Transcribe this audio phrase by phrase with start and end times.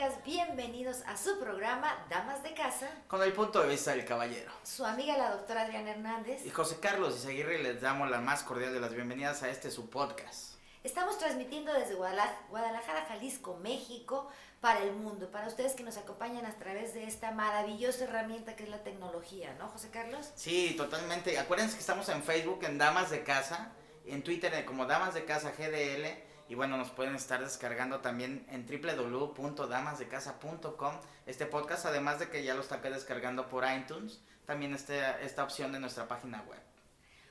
[0.00, 2.88] amigas, bienvenidos a su programa Damas de Casa.
[3.06, 4.50] Con el punto de vista del caballero.
[4.62, 6.46] Su amiga la doctora Adriana Hernández.
[6.46, 9.90] Y José Carlos Izaguirre les damos la más cordial de las bienvenidas a este su
[9.90, 10.54] podcast.
[10.84, 14.30] Estamos transmitiendo desde Guadalajara, Jalisco, México,
[14.62, 18.64] para el mundo, para ustedes que nos acompañan a través de esta maravillosa herramienta que
[18.64, 20.30] es la tecnología, ¿no, José Carlos?
[20.34, 21.38] Sí, totalmente.
[21.38, 23.72] Acuérdense que estamos en Facebook en Damas de Casa,
[24.06, 28.66] en Twitter como Damas de Casa GDL y bueno, nos pueden estar descargando también en
[28.66, 35.44] www.damasdecasa.com este podcast, además de que ya lo está descargando por iTunes, también este, esta
[35.44, 36.58] opción de nuestra página web.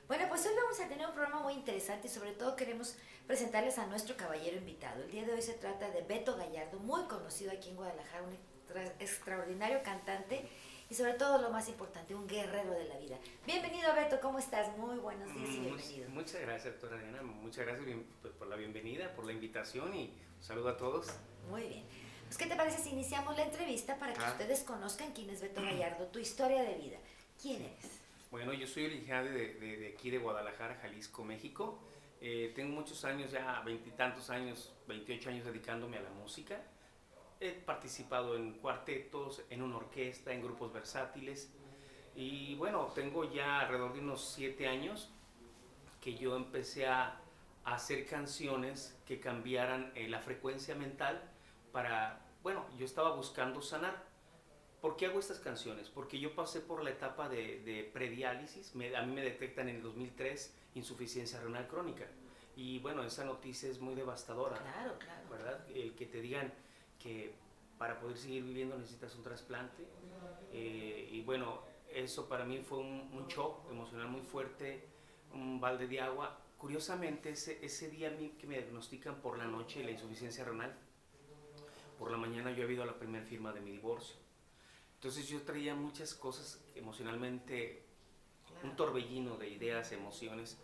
[0.08, 2.96] Bueno, pues hoy vamos a tener un programa muy interesante y sobre todo queremos
[3.26, 5.02] presentarles a nuestro caballero invitado.
[5.02, 8.38] El día de hoy se trata de Beto Gallardo, muy conocido aquí en Guadalajara, un
[9.00, 10.48] extraordinario cantante
[10.90, 13.16] y sobre todo lo más importante, un guerrero de la vida.
[13.46, 14.76] Bienvenido Beto, ¿cómo estás?
[14.76, 16.10] Muy buenos días y mm, bienvenido.
[16.10, 17.86] Muchas gracias, doctora Diana, muchas gracias
[18.20, 21.06] pues, por la bienvenida, por la invitación y un saludo a todos.
[21.48, 21.84] Muy bien.
[22.24, 24.32] Pues, ¿qué te parece si iniciamos la entrevista para que ah.
[24.32, 26.98] ustedes conozcan quién es Beto Gallardo, tu historia de vida?
[27.40, 28.00] ¿Quién eres?
[28.32, 31.78] Bueno, yo soy originario de, de, aquí de Guadalajara, Jalisco, México.
[32.20, 36.60] Eh, tengo muchos años, ya veintitantos años, 28 años dedicándome a la música
[37.40, 41.52] he participado en cuartetos, en una orquesta, en grupos versátiles.
[42.14, 45.10] Y bueno, tengo ya alrededor de unos siete años
[46.00, 47.20] que yo empecé a,
[47.62, 51.22] hacer canciones que cambiaran eh, la frecuencia mental
[51.72, 54.02] para, bueno, yo estaba buscando sanar.
[54.80, 55.90] ¿Por qué hago estas canciones?
[55.90, 59.82] Porque yo pasé por la etapa de, de prediálisis, a mí me detectan en el
[59.82, 62.06] 2003 insuficiencia renal crónica.
[62.56, 64.56] Y bueno, esa noticia es muy devastadora.
[64.56, 65.28] Claro, claro.
[65.30, 65.66] ¿Verdad?
[65.74, 66.52] El que te digan,
[67.02, 67.34] que
[67.78, 69.86] para poder seguir viviendo necesitas un trasplante.
[70.52, 74.84] Eh, y bueno, eso para mí fue un, shock emocional muy fuerte,
[75.32, 76.38] un balde de agua.
[76.58, 80.76] Curiosamente, ese, ese día a mí que me diagnostican por la noche la insuficiencia renal,
[81.98, 84.16] por la mañana yo he ido a la primera firma de mi divorcio.
[84.96, 87.82] Entonces yo traía muchas cosas emocionalmente,
[88.62, 90.58] un torbellino de ideas, emociones.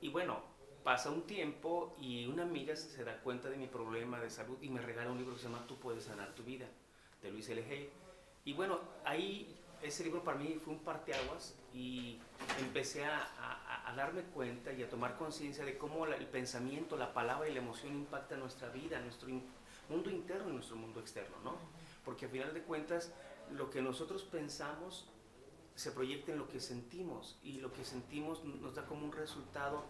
[0.00, 0.44] Y bueno,
[0.90, 4.68] pasa un tiempo y una amiga se da cuenta de mi problema de salud y
[4.68, 6.66] me regala un libro que se llama Tú puedes sanar tu vida,
[7.22, 7.62] de Luis L.
[7.62, 7.88] Hay.
[8.44, 12.18] Y bueno, ahí ese libro para mí fue un parteaguas y
[12.58, 17.48] empecé a, a, darme cuenta y a tomar conciencia de cómo el pensamiento, la palabra
[17.48, 19.28] y la emoción impactan nuestra vida, nuestro
[19.88, 21.54] mundo interno y nuestro mundo externo, ¿no?
[22.04, 23.12] Porque al final de cuentas,
[23.52, 25.08] lo que nosotros pensamos
[25.76, 29.84] se proyecta en lo que sentimos y lo que sentimos nos da como un resultado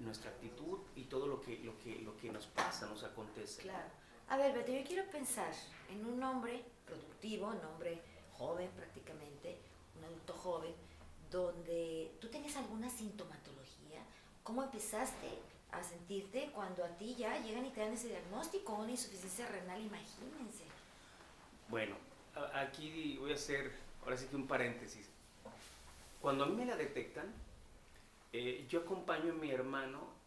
[0.00, 3.62] nuestra actitud y todo lo que, lo que, lo que nos pasa, nos acontece.
[3.62, 3.88] Claro.
[4.28, 5.52] A ver, Beto, yo quiero pensar
[5.88, 8.00] en un hombre productivo, un hombre
[8.32, 9.58] joven prácticamente,
[9.98, 10.74] un adulto joven,
[11.30, 14.02] donde tú tenías alguna sintomatología.
[14.42, 15.28] ¿Cómo empezaste
[15.70, 19.80] a sentirte cuando a ti ya llegan y te dan ese diagnóstico, una insuficiencia renal,
[19.80, 20.64] imagínense?
[21.68, 21.96] Bueno,
[22.54, 23.72] aquí voy a hacer,
[24.02, 25.08] ahora sí que un paréntesis.
[26.20, 27.32] Cuando a mí me la detectan,
[28.32, 30.20] eh, yo acompaño a mi hermano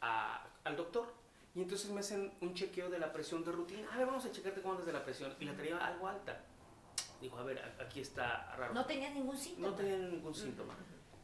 [0.00, 1.12] al doctor
[1.54, 3.92] y entonces me hacen un chequeo de la presión de rutina.
[3.92, 5.34] A ver, vamos a checarte cómo andas de la presión.
[5.40, 6.44] Y la traía algo alta.
[7.20, 8.72] Digo, a ver, aquí está raro.
[8.74, 9.68] ¿No tenía ningún síntoma?
[9.68, 10.76] No tenía ningún síntoma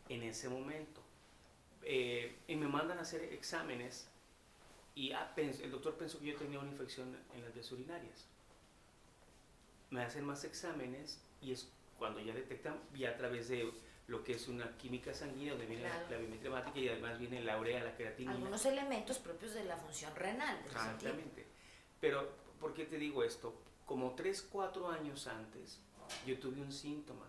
[0.08, 1.00] en ese momento.
[1.82, 4.08] Eh, y me mandan a hacer exámenes
[4.94, 8.26] y ah, el doctor pensó que yo tenía una infección en las vías urinarias.
[9.90, 13.70] Me hacen más exámenes y es cuando ya detectan, ya a través de
[14.06, 17.58] lo que es una química sanguínea, donde viene la, biometría hemática y además viene la
[17.58, 18.32] urea, la creatina.
[18.32, 20.58] Algunos elementos propios de la función renal.
[20.64, 21.46] Exactamente.
[22.00, 22.28] Pero,
[22.60, 23.54] ¿por qué te digo esto?
[23.86, 25.80] Como 3, 4 años antes,
[26.26, 27.26] yo tuve un síntoma.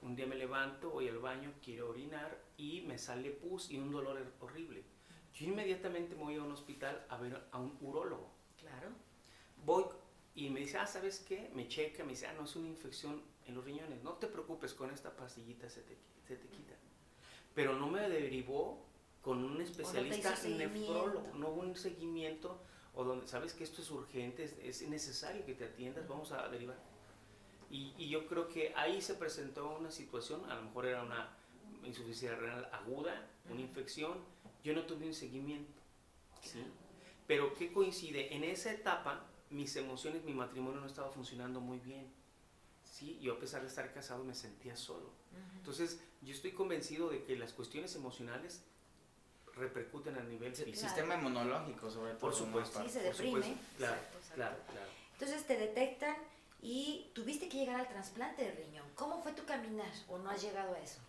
[0.00, 3.92] Un día me levanto, voy al baño, quiero orinar y me sale pus y un
[3.92, 4.82] dolor horrible.
[5.34, 8.28] Yo inmediatamente me voy a un hospital a ver a un urólogo.
[8.58, 8.88] Claro.
[9.64, 9.84] Voy
[10.34, 11.50] y me dice, ah, ¿sabes qué?
[11.54, 14.02] Me checa, me dice, ah, no, es una infección en los riñones.
[14.02, 15.96] No te preocupes, con esta pastillita se te,
[16.26, 16.74] se te quita.
[17.54, 18.84] Pero no me derivó
[19.20, 22.60] con un especialista nefrólogo, no hubo un seguimiento
[22.94, 26.76] o donde sabes que esto es urgente, es, necesario que te atiendas, vamos a derivar.
[27.70, 31.34] Y, y, yo creo que ahí se presentó una situación, a lo mejor era una
[31.84, 34.18] insuficiencia renal aguda, una infección,
[34.62, 35.72] yo no tuve un seguimiento,
[36.42, 36.62] ¿sí?
[37.26, 38.34] Pero ¿qué coincide?
[38.34, 42.06] En esa etapa mis emociones, mi matrimonio no estaba funcionando muy bien.
[42.92, 45.10] Sí, yo a pesar de estar casado me sentía solo.
[45.56, 48.62] Entonces, yo estoy convencido de que las cuestiones emocionales
[49.54, 52.20] repercuten a nivel El sistema inmunológico, sobre todo.
[52.20, 52.82] Por supuesto.
[52.84, 53.56] Sí, se deprime.
[53.78, 53.98] Claro,
[54.34, 54.90] claro, claro.
[55.14, 56.16] Entonces te detectan
[56.60, 58.86] y tuviste que llegar al trasplante de riñón.
[58.94, 61.00] ¿Cómo fue tu caminar o no has llegado a eso?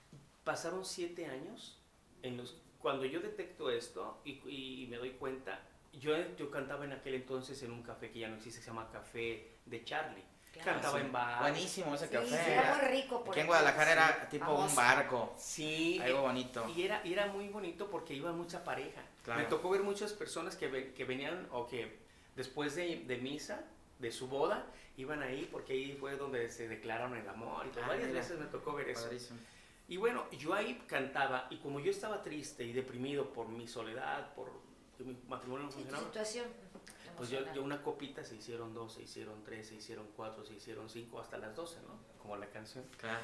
[0.45, 1.77] Pasaron siete años
[2.21, 5.59] en los cuando yo detecto esto y, y me doy cuenta,
[5.91, 8.89] yo, yo cantaba en aquel entonces en un café que ya no existe, se llama
[8.89, 10.32] Café de Charlie.
[10.53, 10.71] Claro.
[10.73, 11.05] Cantaba Sí.
[11.05, 11.39] en bar.
[11.41, 12.27] Buenísimo ese Sí, café.
[12.27, 13.23] sí, era- era muy rico.
[13.23, 14.69] por Aquí en Guadalajara sí, era tipo famoso.
[14.69, 15.33] un barco.
[15.37, 16.69] Sí, Algo bonito.
[16.75, 19.01] Y era, y era muy bonito porque iba mucha pareja.
[19.23, 19.41] Claro.
[19.41, 21.97] Me tocó ver muchas personas que, que venían o que
[22.35, 23.65] después de, de misa,
[23.99, 24.65] de su boda,
[24.97, 27.65] iban ahí porque ahí fue donde se declararon el amor.
[27.65, 27.83] Y todo.
[27.85, 28.19] Ah, varias mira.
[28.19, 29.03] veces me tocó ver eso.
[29.03, 29.39] Padrísimo.
[29.87, 34.33] Y bueno, yo ahí cantaba y como yo estaba triste y deprimido por mi soledad,
[34.33, 34.49] por
[34.97, 36.45] que mi matrimonio no funcionaba, situación.
[37.17, 40.53] Pues yo, yo una copita se hicieron dos, se hicieron tres, se hicieron cuatro, se
[40.53, 41.99] hicieron cinco, hasta las doce, ¿no?
[42.21, 42.85] Como la canción.
[42.97, 43.23] Claro.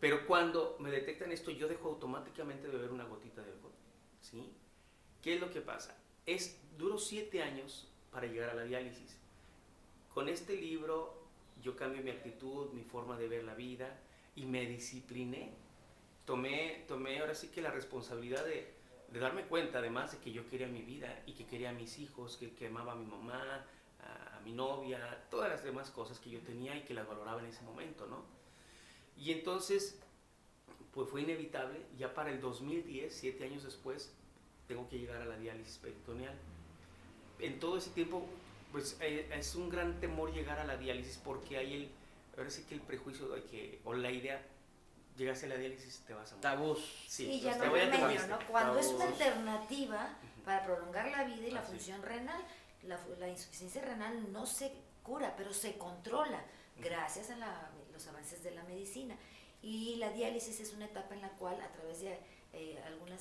[0.00, 3.72] Pero cuando me detectan esto, yo dejo automáticamente de beber una gotita de alcohol.
[4.20, 4.52] ¿Sí?
[5.22, 5.96] ¿Qué es lo que pasa?
[6.26, 9.16] Es, duró siete años para llegar a la diálisis.
[10.12, 11.22] Con este libro
[11.62, 14.00] yo cambié mi actitud, mi forma de ver la vida
[14.34, 15.54] y me discipliné.
[16.24, 18.72] Tomé, tomé ahora sí que la responsabilidad de,
[19.12, 21.98] de darme cuenta además de que yo quería mi vida y que quería a mis
[21.98, 23.66] hijos, que, que amaba a mi mamá,
[24.00, 27.40] a, a mi novia, todas las demás cosas que yo tenía y que las valoraba
[27.40, 28.24] en ese momento, ¿no?
[29.16, 29.98] Y entonces,
[30.94, 34.12] pues fue inevitable, ya para el 2010, siete años después,
[34.66, 36.34] tengo que llegar a la diálisis peritoneal.
[37.38, 38.26] En todo ese tiempo,
[38.70, 41.90] pues eh, es un gran temor llegar a la diálisis porque hay el,
[42.36, 44.42] ahora sí que el prejuicio de que, o la idea,
[45.16, 46.42] llegas a la diálisis te vas a morir.
[46.42, 47.04] Tabús.
[47.08, 48.38] Sí, pues, ya no remedio, ¿no?
[48.48, 52.42] Cuando es una alternativa para prolongar la vida y la función renal,
[52.82, 54.72] la, la insuficiencia renal no se
[55.02, 56.42] cura, pero se controla
[56.78, 59.16] gracias a la- los avances de la medicina.
[59.62, 62.18] Y la diálisis es una etapa en la cual, a través de
[62.54, 63.20] eh, algunos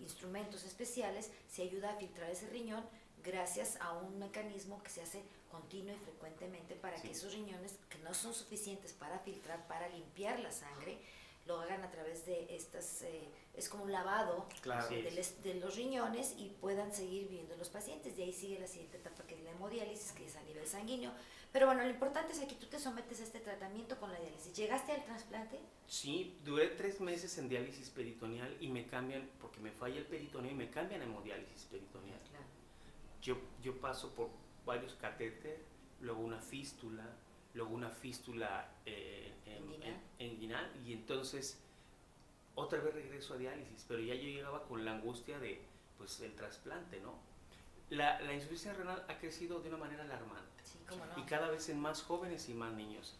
[0.00, 2.84] instrumentos especiales, se ayuda a filtrar ese riñón
[3.22, 7.08] gracias a un mecanismo que se hace continuo y frecuentemente para Sí.
[7.08, 10.98] que esos riñones, que no son suficientes para filtrar, para limpiar la sangre,
[11.46, 14.84] lo hagan a través de estas, eh, es como un lavado Claro.
[14.84, 15.14] Así de, es.
[15.14, 18.16] les- de los riñones y puedan seguir viendo los pacientes.
[18.16, 21.10] De ahí sigue la siguiente etapa que es la hemodiálisis, que es a nivel sanguíneo.
[21.50, 24.52] Pero bueno, lo importante es que tú te sometes a este tratamiento con la diálisis.
[24.54, 25.58] ¿Llegaste al trasplante?
[25.86, 30.50] Sí, duré tres meses en diálisis peritoneal y me cambian, porque me falla el peritoneo
[30.50, 32.20] y me cambian a hemodiálisis peritoneal.
[32.28, 32.44] Claro.
[33.22, 34.28] Yo, yo paso por
[34.68, 35.58] varios catéteres,
[36.00, 37.04] luego una fístula,
[37.54, 40.00] luego una fístula eh, en- Inguinal.
[40.20, 41.58] en- inguinal y entonces
[42.54, 45.60] otra vez regreso a diálisis, pero ya yo llegaba con la angustia de
[45.96, 47.14] pues el trasplante, ¿no?
[47.90, 51.20] La, la insuficiencia renal ha crecido de una manera alarmante Sí, no.
[51.22, 53.14] y cada vez en más jóvenes y más niños.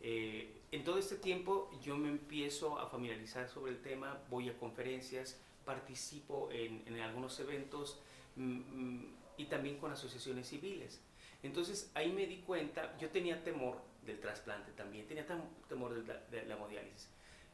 [0.00, 4.56] Eh, en todo este tiempo yo me empiezo a familiarizar sobre el tema, voy a
[4.58, 7.98] conferencias, participo en, en algunos eventos
[8.36, 11.00] mm, mm, y también con asociaciones civiles.
[11.42, 15.26] Entonces ahí me di cuenta, yo tenía temor del trasplante también, tenía
[15.68, 17.08] temor de la, de la hemodiálisis.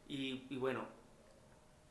[0.09, 0.87] Y, y bueno,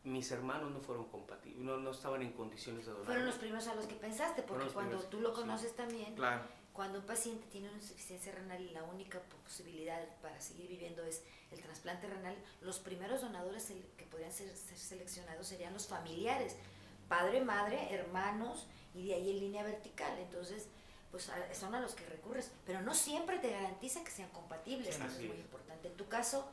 [0.04, 3.06] mis hermanos no fueron compatibles, no, no estaban en condiciones de donar.
[3.06, 5.42] Fueron los primeros a los que pensaste, porque cuando primeros, tú lo sí.
[5.42, 6.42] conoces también, Claro.
[6.74, 11.24] cuando un paciente tiene una insuficiencia renal y la única posibilidad para seguir viviendo es
[11.52, 16.56] el trasplante renal, los primeros donadores que podrían ser, ser seleccionados serían los familiares,
[17.08, 20.18] padre, madre, hermanos y de ahí en línea vertical.
[20.20, 20.68] Entonces,
[21.12, 25.24] pues son a los que recurres, pero no siempre te garantiza que sean compatibles, así
[25.26, 25.88] es muy importante.
[25.90, 26.50] En tu caso,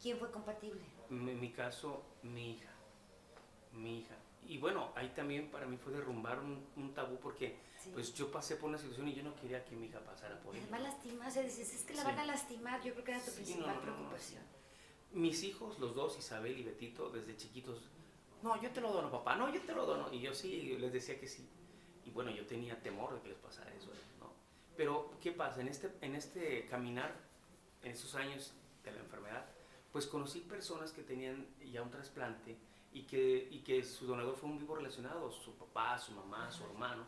[0.00, 0.80] ¿quién fue compatible?
[1.10, 2.70] En mi caso, mi hija.
[3.72, 4.14] Mi hija.
[4.48, 7.90] Y bueno, ahí también para mí fue derrumbar un, un tabú porque Sí.
[7.92, 10.54] pues yo pasé por una situación y yo no quería que mi hija pasara por
[10.54, 10.62] ello.
[10.70, 12.06] Además lastimarse, dices, es que la Sí.
[12.06, 14.42] van a lastimar, yo creo que era tu Sí, principal no, no, no, preocupación.
[15.12, 17.82] Mis hijos, los dos, Isabel y Betito, desde chiquitos,
[18.42, 20.12] no, yo te lo dono, papá, no, yo te lo dono.
[20.12, 21.48] Y yo sí, les decía que sí.
[22.04, 23.88] Y bueno, yo tenía temor de que les pasara eso,
[24.20, 24.32] ¿no?
[24.76, 25.60] Pero, ¿qué pasa?
[25.60, 27.14] En este, en este caminar,
[27.82, 28.52] en esos años
[28.84, 29.44] de la enfermedad,
[29.92, 32.56] pues conocí personas que tenían ya un trasplante
[32.92, 36.64] y que, y que su donador fue un vivo relacionado, su papá, su mamá, su
[36.64, 37.04] hermano.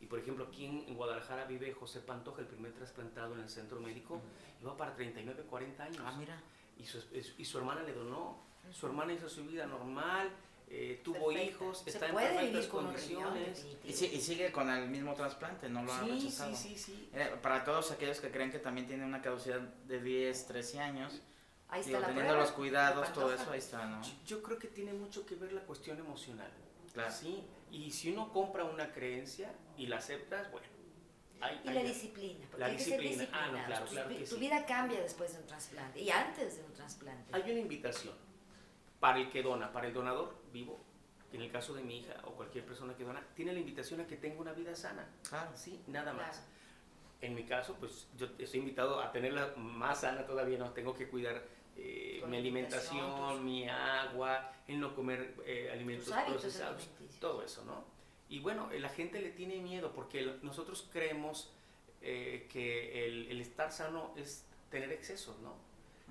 [0.00, 3.80] Y por ejemplo, aquí en, Guadalajara vive José Pantoja, el primer trasplantado en el centro
[3.80, 4.20] médico,
[4.60, 6.40] iba para 39, 40 años Ah, mira.
[6.76, 6.98] y su,
[7.38, 8.42] y su hermana le donó.
[8.72, 10.30] Su hermana hizo su vida normal,
[10.74, 11.42] eh, tuvo Perfecta.
[11.44, 13.66] hijos, está en perfectas condiciones.
[13.84, 16.56] Y, si- y sigue con el mismo trasplante, no lo ha Sí, rechazado.
[16.56, 17.10] sí, sí, sí.
[17.12, 21.20] Eh, Para todos aquellos que creen que también tiene una caducidad de 10, 13 años,
[21.68, 24.02] Ahí está digo, la teniendo prueba, los cuidados, todo eso, ahí está, ¿no?
[24.02, 26.50] Yo- Yo creo que tiene mucho que ver la cuestión emocional.
[26.94, 27.12] Claro.
[27.12, 30.66] Sí, y si uno compra una creencia y la aceptas, bueno.
[31.40, 33.30] hay- Y hay- la disciplina, porque La hay que ser disciplina.
[33.32, 33.66] Ah, no, disciplinados.
[33.66, 34.40] claro, Tu- claro que tu sí.
[34.40, 37.34] vida cambia después de un trasplante y antes de un trasplante.
[37.34, 38.14] Hay una invitación
[39.02, 40.78] para el que dona, para el donador vivo,
[41.32, 44.06] en el caso de mi hija o cualquier persona que dona, tiene la invitación a
[44.06, 45.04] que tenga una vida sana.
[45.28, 45.50] Claro.
[45.56, 46.36] Sí, nada más.
[46.36, 46.52] Claro.
[47.20, 51.08] En mi caso, pues yo estoy invitado a tenerla más sana todavía, no tengo que
[51.08, 51.42] cuidar
[51.76, 56.88] eh, mi alimentación, tus- mi agua, el no comer eh, alimentos procesados,
[57.20, 57.84] todo eso, ¿no?
[58.28, 61.52] Y bueno, la gente le tiene miedo porque nosotros creemos
[62.02, 65.56] eh, que el, el, estar sano es tener excesos, ¿no?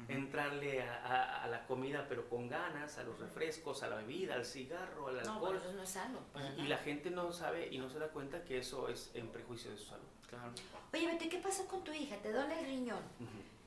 [0.07, 4.45] Entrarle a, a, la comida pero con ganas, a los refrescos, a la bebida, al
[4.45, 5.53] cigarro, al alcohol.
[5.55, 6.19] No, eso no es sano.
[6.57, 9.27] Y, y, la gente no sabe y no se da cuenta que eso es en
[9.29, 10.07] prejuicio de su salud.
[10.27, 10.51] Claro.
[10.93, 12.15] Oye, Betty, ¿qué pasó con tu hija?
[12.17, 13.03] Te dona el riñón.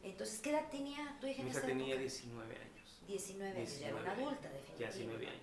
[0.02, 2.00] Entonces, ¿qué edad tenía tu hija Mi en hija esa tenía época?
[2.02, 3.00] 19 años.
[3.06, 4.78] 19 años, ya era una adulta, definitivamente.
[4.80, 5.42] Ya 19 años.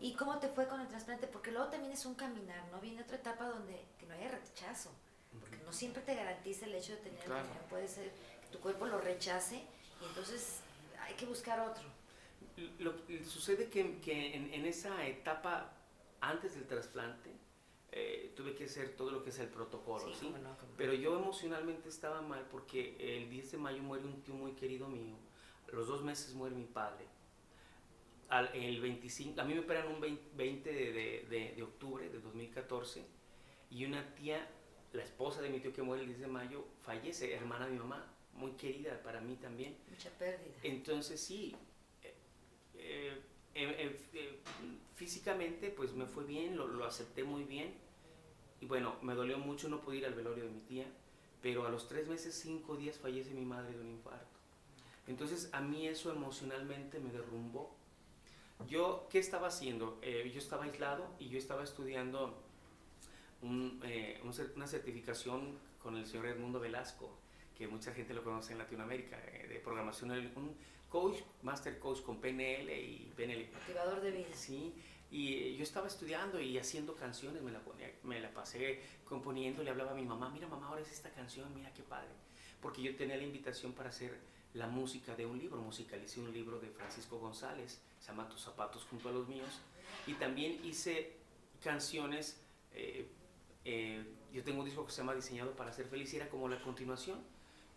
[0.00, 1.26] ¿Y cómo te fue con el trasplante?
[1.26, 2.80] Porque luego también es un caminar, ¿no?
[2.80, 4.90] Viene otra etapa donde que no haya rechazo.
[5.38, 7.40] Porque no siempre te garantiza el hecho de tener Claro.
[7.42, 7.64] el riñón.
[7.68, 8.10] Puede ser
[8.40, 9.62] que tu cuerpo lo rechace
[10.00, 10.60] y entonces
[11.00, 11.82] hay que buscar otro.
[12.78, 15.72] Lo, sucede que, que en, en, esa etapa
[16.20, 17.30] antes del trasplante
[17.92, 20.26] eh, tuve que hacer todo lo que es el protocolo, Sí, ¿sí?
[20.26, 20.76] cómo no, cómo no.
[20.76, 24.88] Pero yo emocionalmente estaba mal porque el 10 de mayo muere un tío muy querido
[24.88, 25.16] mío.
[25.68, 27.06] A los dos meses muere mi padre.
[28.28, 32.08] Al, el 25, a mí me operan un 20, 20 de, de, de, de octubre
[32.08, 33.04] de 2014
[33.70, 34.48] y una tía,
[34.92, 37.78] la esposa de mi tío que muere el 10 de mayo, fallece, hermana de mi
[37.78, 38.06] mamá,
[38.40, 39.76] muy querida para mí también.
[39.88, 40.54] Mucha pérdida.
[40.62, 41.54] Entonces sí,
[42.02, 43.20] eh,
[43.54, 44.40] eh, eh, eh,
[44.94, 47.74] físicamente pues me fue bien, lo, lo, acepté muy bien.
[48.60, 50.86] Y bueno, me dolió mucho no poder ir al velorio de mi tía,
[51.42, 54.38] pero a los tres meses, cinco días fallece mi madre de un infarto.
[55.06, 57.74] Entonces a mí eso emocionalmente me derrumbó.
[58.68, 59.98] Yo, ¿qué estaba haciendo?
[60.02, 62.38] Yo estaba aislado y yo estaba estudiando
[63.40, 63.82] un,
[64.22, 67.10] un, una certificación con el señor Edmundo Velasco,
[67.60, 70.56] que mucha gente lo conoce en Latinoamérica, eh, de programación, un
[70.88, 73.50] coach, master coach con PNL y PNL.
[73.52, 74.28] Motivador de vida.
[74.32, 74.72] Sí,
[75.10, 79.68] y yo estaba estudiando y haciendo canciones, me la, ponía, me la pasé componiendo, le
[79.68, 82.08] hablaba a mi mamá, mira mamá, ahora es esta canción, mira qué padre.
[82.62, 84.18] Porque yo tenía la invitación para hacer
[84.54, 88.86] la música de un libro, musicalicé un libro de Francisco González, se llama Tus zapatos
[88.88, 89.60] junto a los míos,
[90.06, 91.12] y también hice
[91.62, 92.40] canciones,
[92.72, 93.06] eh,
[93.66, 94.02] eh,
[94.32, 96.58] yo tengo un disco que se llama Diseñado para ser feliz, y era como la
[96.62, 97.22] continuación.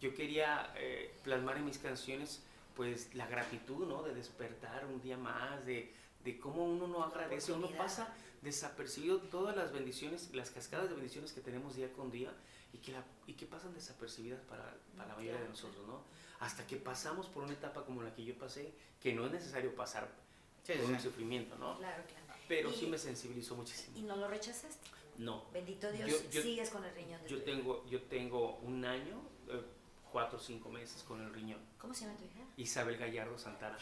[0.02, 2.42] Yo quería eh, plasmar en mis canciones
[2.76, 4.04] pues la gratitud, ¿no?
[4.04, 9.56] De despertar un día más, de, de cómo uno no agradece, uno pasa desapercibido todas
[9.56, 12.34] las bendiciones, las cascadas de bendiciones que tenemos día con día
[12.74, 16.02] y que, la, y que pasan desapercibidas para, para la mayoría de nosotros, ¿no?
[16.40, 19.74] Hasta que pasamos por una etapa como la que yo pasé, que no es necesario
[19.76, 20.10] pasar
[20.64, 21.78] sí, por un sufrimiento, ¿no?
[21.78, 22.24] Claro, claro.
[22.48, 23.98] Pero y, sí me sensibilizó muchísimo.
[23.98, 24.90] ¿Y no lo rechazaste?
[25.18, 25.46] No.
[25.54, 27.24] Bendito Dios, yo, yo, sigues con el riñón.
[27.24, 29.62] De yo, tengo, yo tengo un año, eh,
[30.13, 31.60] cuatro o cinco meses con el riñón.
[31.79, 32.46] ¿Cómo se llama tu hija?
[32.55, 33.77] Isabel Gallardo Santana.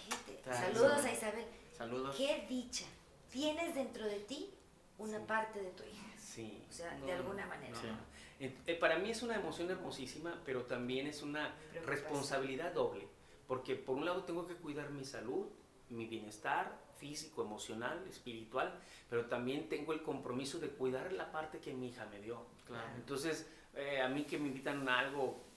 [0.45, 1.45] Saludos a Isabel.
[1.77, 2.15] Saludos.
[2.15, 2.85] Qué dicha.
[3.29, 4.49] Tienes dentro de ti
[4.97, 5.25] una sí.
[5.27, 6.05] parte de tu hija.
[6.17, 6.65] Sí.
[6.69, 7.73] O sea, no, de alguna manera.
[7.83, 7.97] No.
[8.39, 11.53] Eh, eh, para mí es una emoción hermosísima, pero también es una
[11.85, 13.07] responsabilidad doble.
[13.45, 15.47] Porque por un lado tengo que cuidar mi salud,
[15.89, 21.73] mi bienestar físico, emocional, espiritual, pero también tengo el compromiso de cuidar la parte que
[21.73, 22.45] mi hija me dio.
[22.65, 22.87] Claro.
[22.95, 25.50] Entonces, eh, a mí que me invitan a algo,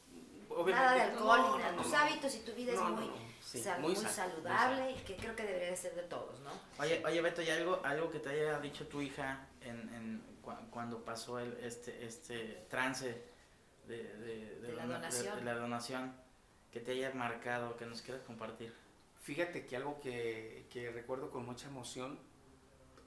[0.66, 1.76] nada de alcohol, no, nada.
[1.76, 4.96] tus hábitos y tu vida es muy, sí, sal, muy, muy sal, saludable muy y
[4.96, 6.50] que creo que debería de ser de todos, ¿no?
[6.78, 10.52] Oye, oye Beto, ¿y algo, algo que te haya dicho tu hija en, en cu
[10.70, 13.24] cuando pasó el, este, este trance
[13.86, 15.36] de, de, de, la donación.
[15.36, 16.14] de, la donación
[16.70, 18.74] que te haya marcado, que nos quieras compartir?
[19.20, 22.18] Fíjate que algo que, que recuerdo con mucha emoción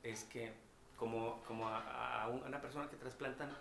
[0.03, 0.53] es que
[0.95, 3.51] como, como a, a una persona que trasplantan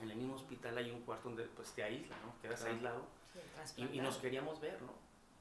[0.00, 2.40] en el mismo hospital hay un cuarto donde pues te aísla, ¿no?
[2.40, 2.74] Quedas Claro.
[2.74, 3.06] aislado
[3.64, 4.92] Sí, y, y nos queríamos ver, ¿no?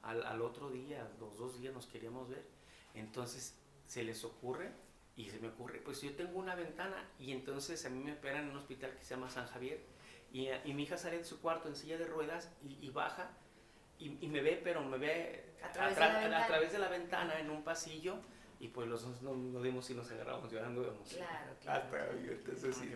[0.03, 2.45] Al, al otro día, los dos días nos queríamos ver.
[2.93, 4.71] Entonces se les ocurre
[5.15, 8.43] y se me ocurre, pues yo tengo una ventana y entonces a mí me operan
[8.45, 9.81] en un hospital que se llama San Javier
[10.31, 13.31] y, y mi hija sale de su cuarto en silla de ruedas y, y baja
[13.97, 17.39] y, y, me ve, pero me ve a través, a, a través, de la ventana
[17.39, 18.17] en un pasillo
[18.59, 21.25] y pues los dos nos, nos dimos y nos agarramos llorando de emoción.
[21.25, 21.83] Claro, claro.
[21.83, 22.93] Hasta entonces sí,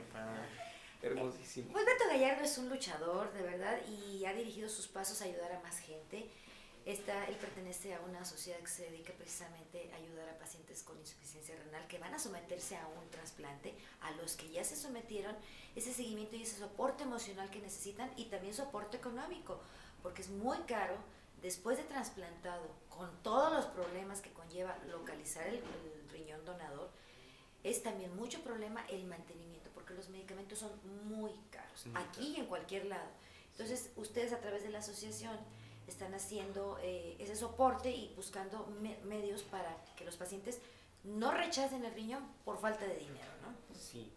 [1.02, 1.72] hermosísimo.
[1.72, 5.52] Pues Beto Gallardo es un luchador, de verdad, y ha dirigido sus pasos a ayudar
[5.52, 6.30] a más gente.
[6.86, 10.98] Está, él pertenece a una sociedad que se dedica precisamente a ayudar a pacientes con
[10.98, 15.36] insuficiencia renal que van a someterse a un trasplante, a los que ya se sometieron,
[15.76, 19.62] ese seguimiento y ese soporte emocional que necesitan y también soporte económico,
[20.02, 20.96] porque es muy caro
[21.42, 26.90] después de trasplantado, con todos los problemas que conlleva localizar el, el riñón donador,
[27.64, 30.72] es también mucho problema el mantenimiento, porque los medicamentos son
[31.08, 33.10] muy caros, Muy aquí y en cualquier lado.
[33.52, 35.38] Entonces, ustedes a través de la asociación
[35.88, 40.60] están haciendo eh, ese soporte y buscando me medios para que los pacientes
[41.04, 43.76] no rechacen el riñón por falta de dinero, ¿no?
[43.78, 44.12] Sí.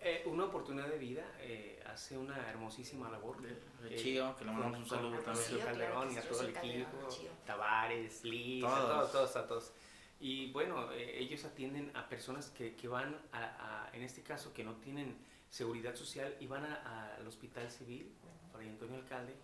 [0.00, 3.40] Eh, una oportunidad de vida eh, hace una hermosísima labor.
[3.42, 3.58] De,
[3.88, 5.58] de Chío, que le mandamos un saludo también.
[5.64, 7.30] Calderón claro, y a todo el equipo, Chío.
[7.44, 8.78] Tavares, Liz, Todos.
[8.78, 9.72] a todos, todos, a todos.
[10.18, 14.64] Y bueno, eh, ellos atienden a personas que, que van a, en este caso, que
[14.64, 15.16] no tienen
[15.50, 18.12] seguridad social y van al hospital civil,
[18.52, 19.34] Fray Antonio Alcalde.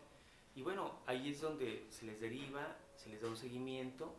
[0.55, 4.14] Y bueno, ahí es donde se les deriva, se les da un seguimiento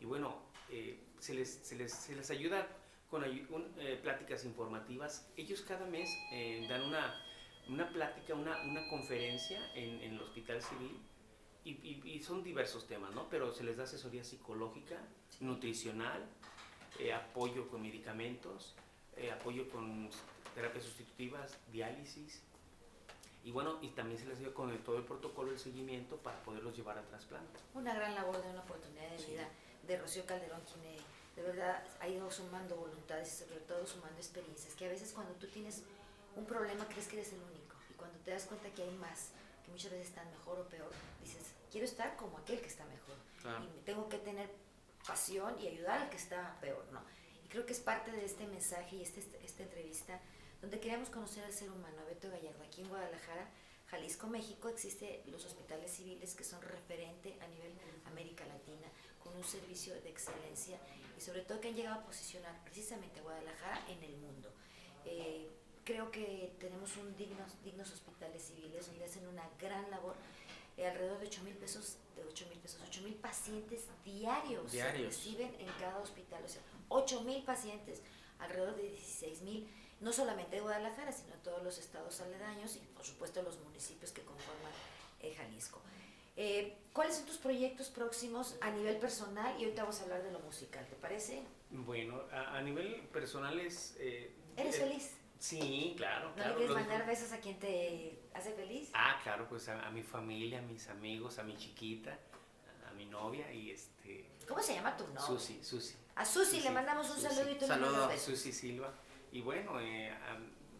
[0.00, 2.68] y bueno, eh, se, les, se, les, se, les, ayuda
[3.08, 5.30] con eh, pláticas informativas.
[5.36, 6.08] Ellos cada mes
[6.68, 7.14] dan una,
[7.68, 10.98] una plática, una, una conferencia en, en, el hospital civil
[11.64, 13.28] y, y, son diversos temas, ¿no?
[13.30, 14.96] Pero se les da asesoría psicológica,
[15.40, 16.24] nutricional,
[16.98, 18.74] eh, apoyo con medicamentos,
[19.16, 20.10] eh, apoyo con
[20.54, 22.42] terapias sustitutivas, diálisis.
[23.44, 26.76] Y bueno, y también se les dio con todo el protocolo de seguimiento para poderlos
[26.76, 27.58] llevar al trasplante.
[27.74, 29.48] Una gran labor de una oportunidad de vida
[29.86, 30.98] de Rocío Calderón, quien eh,
[31.36, 35.32] de verdad ha ido sumando voluntades y sobre todo sumando experiencias, que a veces cuando
[35.34, 35.82] tú tienes
[36.36, 39.30] un problema crees que eres el único y cuando te das cuenta que hay más,
[39.64, 40.90] que muchas veces están mejor o peor,
[41.20, 43.16] dices, quiero estar como aquel que está mejor
[43.64, 44.48] y tengo que tener
[45.06, 47.00] pasión y ayudar al que está peor, ¿no?
[47.44, 50.20] Y creo que es parte de este mensaje y este, esta entrevista
[50.60, 52.62] donde queremos conocer al ser humano, a Beto Gallardo.
[52.62, 53.48] Aquí en Guadalajara,
[53.88, 57.72] Jalisco, México, existen los hospitales civiles que son referente a nivel
[58.06, 58.86] América Latina,
[59.18, 60.78] con un servicio de excelencia
[61.16, 64.52] y sobre todo que han llegado a posicionar precisamente a Guadalajara en el mundo.
[65.04, 65.50] Eh,
[65.84, 70.14] creo que tenemos un dignos, dignos hospitales civiles donde hacen una gran labor
[70.82, 75.54] eh, alrededor de 8 mil pesos, de 8 mil pesos, 8 mil pacientes diarios, reciben
[75.58, 78.02] en cada hospital, o sea, 8 mil pacientes,
[78.38, 79.68] alrededor de 16 mil,
[80.00, 84.10] no solamente de Guadalajara, sino de todos los estados aledaños y por supuesto los municipios
[84.10, 84.72] que conforman
[85.20, 85.80] eh, Jalisco.
[86.34, 89.54] Eh, ¿Cuáles son tus proyectos próximos a nivel personal?
[89.60, 91.42] Y ahorita vamos a hablar de lo musical, ¿te parece?
[91.70, 93.96] Bueno, a, nivel personal es...
[94.56, 95.12] ¿Eres feliz?
[95.38, 96.32] Sí, claro.
[96.36, 98.90] ¿No le quieres mandar besos a quien te hace feliz?
[98.94, 102.18] Ah, claro, pues a, mi familia, a mis amigos, a mi chiquita,
[102.88, 104.26] a, mi novia y este...
[104.46, 105.20] ¿Cómo se llama tu novia?
[105.20, 105.96] Susi, Susi.
[106.14, 108.04] A Susi, le mandamos un saludo y tú Saludo.
[108.06, 108.92] a Susi Silva.
[109.32, 110.12] Y bueno, eh,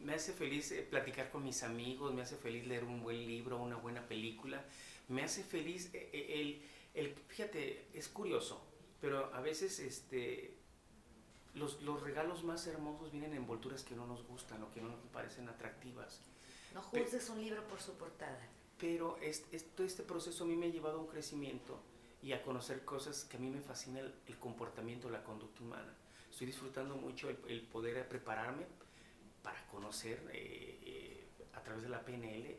[0.03, 3.57] me hace feliz eh, platicar con mis amigos, me hace feliz leer un buen libro,
[3.59, 4.63] una buena película.
[5.09, 6.63] Me hace feliz eh, el,
[6.95, 8.63] el, fíjate, es curioso,
[9.01, 10.55] pero a veces este
[11.55, 14.89] los, los, regalos más hermosos vienen en envolturas que no nos gustan o que no
[14.89, 16.21] nos parecen atractivas.
[16.75, 18.49] No juzgues un libro por su portada.
[18.79, 21.79] Pero este, este proceso a mí me ha llevado a un crecimiento
[22.23, 25.95] y a conocer cosas que a mí me fascina el, comportamiento, la conducta humana.
[26.31, 28.65] Estoy disfrutando mucho el, poder prepararme
[29.43, 32.57] para conocer eh, eh, a través de la PNL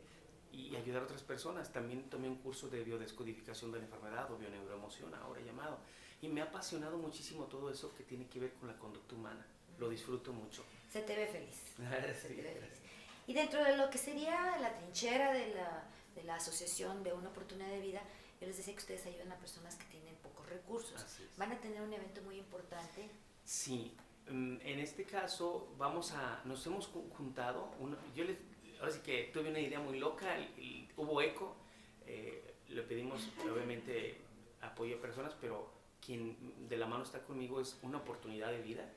[0.52, 1.72] y ayudar a otras personas.
[1.72, 5.78] También tomé un curso de biodescodificación de la enfermedad o bioneuroemoción, ahora llamado.
[6.22, 9.46] Y me ha apasionado muchísimo todo eso que tiene que ver con la conducta humana.
[9.78, 10.64] Lo disfruto mucho.
[10.90, 11.56] Se te ve feliz.
[12.22, 12.83] Se te ve feliz.
[13.26, 15.84] Y dentro de lo que sería la trinchera de la,
[16.14, 18.02] de la asociación de una oportunidad de vida,
[18.40, 21.04] yo les decía que ustedes ayudan a personas que tienen pocos recursos.
[21.36, 23.08] ¿Van a tener un evento muy importante?
[23.44, 23.96] Sí.
[24.28, 27.70] Mm, en este caso, vamos a, nos hemos juntado,
[28.14, 28.38] yo les,
[28.80, 30.36] ahora sí que tuve una idea muy loca,
[30.96, 31.56] hubo eco,
[32.06, 34.18] eh, le pedimos obviamente
[34.62, 35.70] apoyo a personas, pero
[36.04, 38.90] quien de la mano está conmigo es una oportunidad de vida.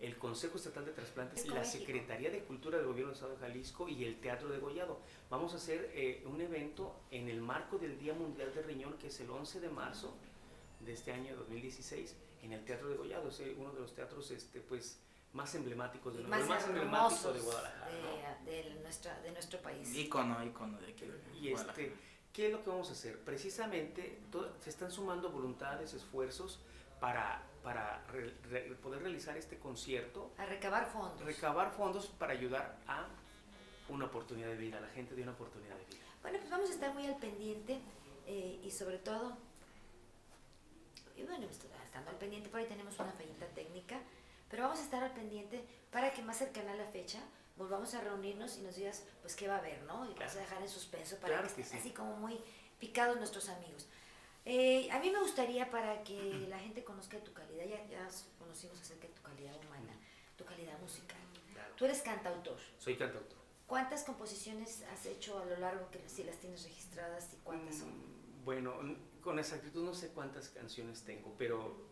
[0.00, 3.88] El Consejo Estatal de Trasplantes, la Secretaría de Cultura del Gobierno del Estado de Jalisco
[3.88, 5.00] y el Teatro de Gollado.
[5.28, 9.08] Vamos a hacer eh, un evento en el marco del Día Mundial de Riñón, que
[9.08, 10.16] es el 11 de marzo
[10.80, 13.28] de este año 2016, en el Teatro de Gollado.
[13.28, 15.00] Es eh, uno de los teatros este, pues,
[15.32, 18.38] más emblemáticos de, más, más emblemático de Guadalajara.
[18.44, 19.94] De, nuestra, de nuestro país.
[19.94, 21.06] Ícono, ícono de aquí.
[21.40, 21.92] y este,
[22.32, 23.18] ¿qué es lo que vamos a hacer?
[23.24, 24.20] Precisamente
[24.60, 26.60] se están sumando voluntades, esfuerzos
[27.00, 28.02] para, para
[28.82, 30.32] poder realizar este concierto.
[30.38, 31.20] A recabar fondos.
[31.20, 33.06] Recabar fondos para ayudar a
[33.90, 36.02] una oportunidad de vida, a la gente de una oportunidad de vida.
[36.22, 37.78] Bueno, pues vamos a estar muy al pendiente
[38.26, 39.36] eh, y sobre todo,
[41.14, 44.00] y bueno, estando al pendiente, por ahí tenemos una fallita técnica,
[44.48, 47.20] pero vamos a estar al pendiente para que más cercana a la fecha
[47.58, 50.10] volvamos a reunirnos y nos digas, pues, qué va a haber, ¿no?
[50.10, 52.40] Y vas a dejar en suspenso para que, estén así como muy
[52.78, 53.86] picados nuestros amigos.
[54.50, 58.08] Eh, a mí me gustaría para que la gente conozca tu calidad, ya, ya
[58.38, 59.92] conocimos acerca de tu calidad humana,
[60.38, 61.18] tu calidad musical.
[61.76, 62.56] Tú eres cantautor.
[62.78, 63.36] Soy cantautor.
[63.66, 67.90] ¿Cuántas composiciones has hecho a lo largo que si las tienes registradas y cuántas son?
[67.90, 68.72] Mm, bueno,
[69.20, 71.86] con exactitud no sé cuántas canciones tengo, pero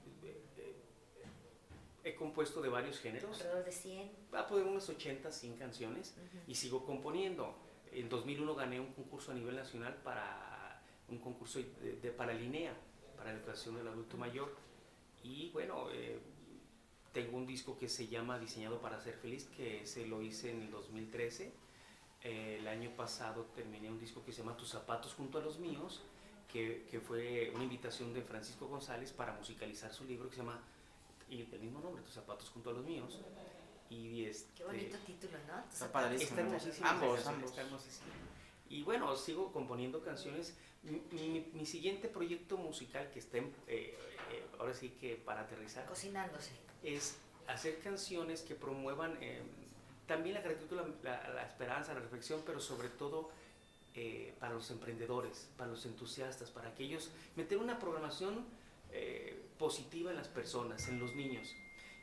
[2.04, 3.38] he compuesto de varios géneros.
[3.38, 4.12] Alrededor de 100.
[4.32, 6.14] Va a poder unas 80, 100 canciones
[6.46, 7.54] y sigo componiendo.
[7.92, 10.55] En 2001 gané un concurso a nivel nacional para
[11.08, 12.74] un concurso de, para Linea,
[13.16, 14.54] para la educación del adulto mayor.
[15.22, 16.18] Y bueno, eh,
[17.12, 20.62] tengo un disco que se llama Diseñado para ser feliz, que se lo hice en
[20.62, 21.52] el 2013.
[22.22, 25.58] Eh, el año pasado terminé un disco que se llama Tus zapatos junto a los
[25.58, 26.02] míos,
[26.52, 30.60] que, que fue una invitación de Francisco González para musicalizar su libro que se llama
[31.28, 33.20] y del mismo nombre, tus zapatos junto a los míos.
[33.90, 35.62] Y este, Qué bonito título, ¿no?
[35.64, 36.40] Tus Está padrísimo.
[36.82, 37.50] Ambos, ambos.
[37.50, 38.12] está hermosísima.
[38.68, 40.56] Y bueno, sigo componiendo canciones.
[40.82, 43.96] Mi, mi- mi siguiente proyecto musical que está en, eh,
[44.32, 46.50] eh, ahora sí que para aterrizar Cocinándose.
[46.82, 47.16] es
[47.48, 49.42] hacer canciones que promuevan eh,
[50.06, 53.30] también la gratitud, la, la- la esperanza, la reflexión, pero sobre todo
[53.94, 58.44] eh, para los emprendedores, para los entusiastas, para aquellos, meter una programación
[58.92, 61.54] eh, positiva en las personas, en los niños.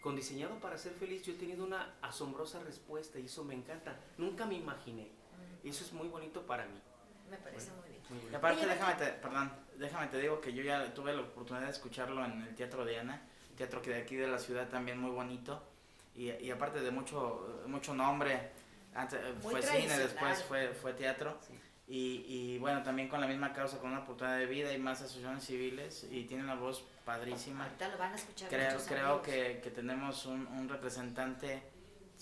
[0.02, 3.98] Con Diseñado para Ser Feliz yo he tenido una asombrosa respuesta y eso me encanta.
[4.18, 5.08] Nunca me imaginé.
[5.64, 6.80] Y eso es muy bonito para mí.
[7.30, 8.02] Me parece muy bien.
[8.10, 8.38] Muy Y bonito.
[8.38, 11.72] aparte, Oye, déjame te, perdón, déjame te digo que yo ya tuve la oportunidad de
[11.72, 13.22] escucharlo en el Teatro Diana,
[13.58, 15.64] teatro que de aquí de la ciudad también muy bonito,
[16.16, 18.52] y, y aparte de mucho, mucho nombre,
[18.94, 21.54] antes, eh, fue cine, después fue, fue teatro, Sí.
[21.88, 25.02] y, y bueno, también con la misma causa, con una oportunidad de vida y más
[25.02, 27.64] asociaciones civiles, y tiene una voz padrísima.
[27.66, 31.64] Ahorita lo van a escuchar Creo, creo que, que tenemos un, un representante,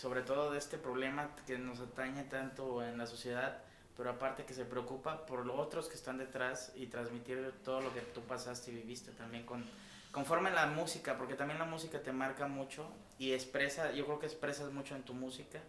[0.02, 3.62] sobre todo de este problema que nos atañe tanto en la sociedad,
[3.96, 7.94] pero aparte que se preocupa por los otros que están detrás y transmitir todo lo
[7.94, 9.64] que tú pasaste y viviste también con
[10.12, 14.26] conforme la música, porque también la música te marca mucho y expresa, yo creo que
[14.26, 15.62] expresas mucho en tu música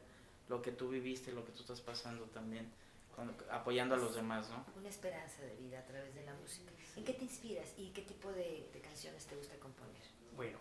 [0.48, 2.72] lo que tú viviste, lo que tú estás pasando también,
[3.14, 4.64] con- apoyando a los demás, ¿no?
[4.80, 6.72] Una esperanza de vida a través de la música.
[6.96, 10.02] ¿En qué te inspiras y qué tipo de, de canciones te gusta componer?
[10.34, 10.58] Bueno,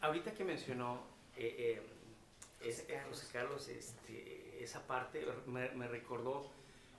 [0.00, 1.02] ahorita que mencionó
[1.36, 1.82] eh, eh,
[2.62, 3.18] José Carlos.
[3.20, 6.50] José Carlos, este, esa parte me, me recordó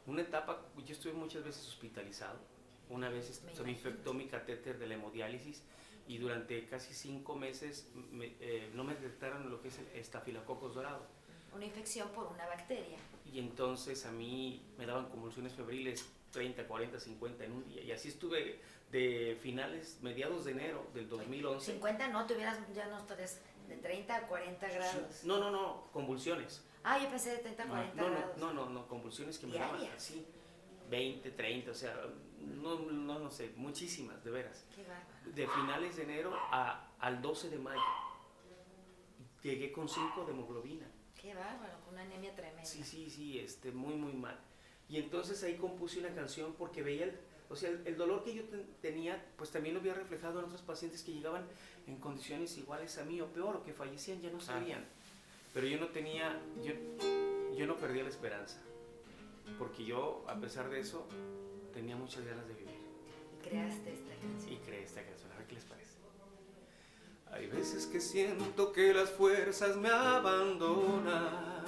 [0.06, 2.39] una etapa, yo estuve muchas veces hospitalizado,
[2.89, 5.62] una vez Me se me infectó mi catéter de la hemodiálisis
[6.08, 10.74] y durante casi cinco meses me- eh, no me detectaron lo que es el estafilococos
[10.74, 11.06] dorado.
[11.54, 12.98] Una infección por una bacteria.
[13.32, 17.84] Y entonces a mí me daban convulsiones febriles 30, 40, 50 en un día.
[17.84, 18.60] Y así estuve
[18.91, 21.74] de finales, mediados de enero del 2011.
[21.74, 25.23] 50 no, tuvieras, ya no estarías de 30 a 40 grados.
[25.23, 26.63] No, no, no, convulsiones.
[26.84, 28.38] Ah, yo pensé de 30 a No, 40 No, no, grados.
[28.38, 30.25] no, no, no, convulsiones que me daban así.
[30.89, 31.95] 20, 30, o sea,
[32.39, 34.65] no, no, no sé, muchísimas, de veras.
[34.75, 35.32] Qué bárbaro.
[35.36, 37.82] De finales de enero a, al 12 de mayo.
[39.43, 40.88] Llegué con 5 de hemoglobina.
[41.21, 42.65] Qué bárbaro, con una anemia tremenda.
[42.65, 44.39] Sí, sí, sí, este, muy, muy mal.
[44.88, 48.33] Y entonces ahí compuse una canción porque veía el, o sea, el, el dolor que
[48.35, 51.45] yo ten- tenía, pues también lo había reflejado en otros pacientes que llegaban
[51.88, 54.85] en condiciones iguales a mí o peor, o que fallecían, ya no sabían.
[55.53, 56.73] Pero yo no tenía, yo,
[57.57, 58.59] yo no perdía la esperanza,
[59.57, 61.07] porque yo, a pesar de eso,
[61.73, 62.69] tenía muchas ganas de vivir.
[63.39, 64.53] Y creaste esta canción.
[64.53, 65.89] Y creé esta canción, a ver qué les parece.
[67.31, 71.63] Hay veces que siento que las fuerzas me abandonan.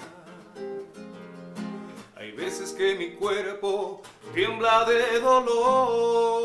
[2.41, 4.01] Veces que mi cuerpo
[4.33, 6.41] tiembla de dolor.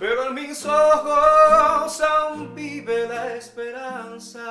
[0.00, 4.42] Pero en mis ojos aún vive la esperanza.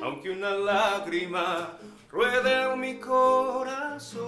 [0.00, 1.76] Aunque una lágrima
[2.08, 4.22] ruede en mi corazón.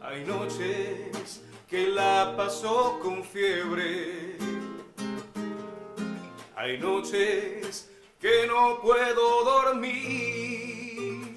[0.00, 4.38] Hay noches que la pasó con fiebre.
[6.56, 7.91] Hay noches
[8.22, 11.36] que no puedo dormir.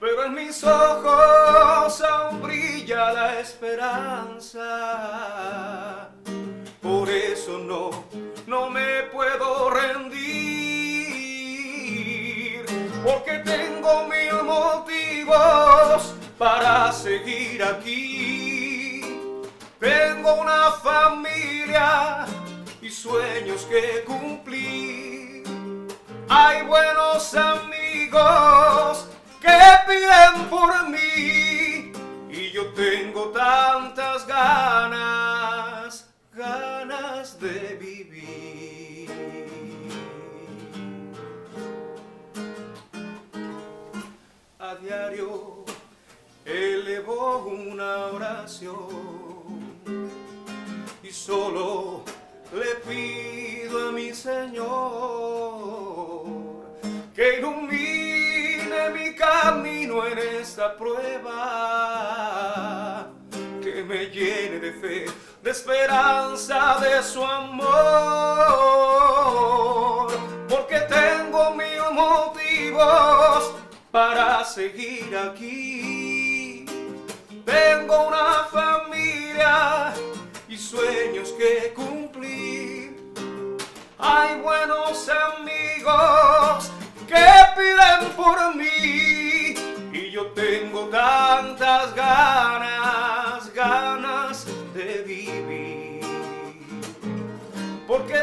[0.00, 4.64] Pero en mis ojos aún brilla la esperanza.
[6.80, 7.90] Por eso no,
[8.46, 10.24] no me puedo rendir.
[13.04, 19.02] Porque tengo mil motivos para seguir aquí.
[19.78, 22.24] Tengo una familia
[22.80, 25.17] y sueños que cumplir.
[26.30, 29.06] Hay buenos amigos
[29.40, 31.90] que piden por mí.
[32.30, 39.08] Y yo tengo tantas ganas, ganas de vivir.
[44.58, 45.64] A diario
[46.44, 49.38] elevo una oración
[51.02, 52.04] y solo
[52.52, 55.58] le pido a mi Señor
[57.14, 61.36] que ilumine mi camino en esta prueba,
[63.62, 65.06] que me llene de fe,
[65.42, 67.66] de esperanza, de su amor,
[70.48, 73.52] porque tengo mil motivos
[73.90, 76.64] para seguir aquí.
[77.44, 79.92] Tengo una familia
[80.48, 82.07] y sueños que cumplir.
[83.98, 86.70] Hay buenos amigos
[87.06, 89.54] que piden por mí
[89.92, 95.58] y yo tengo tantas ganas, ganas de vivir.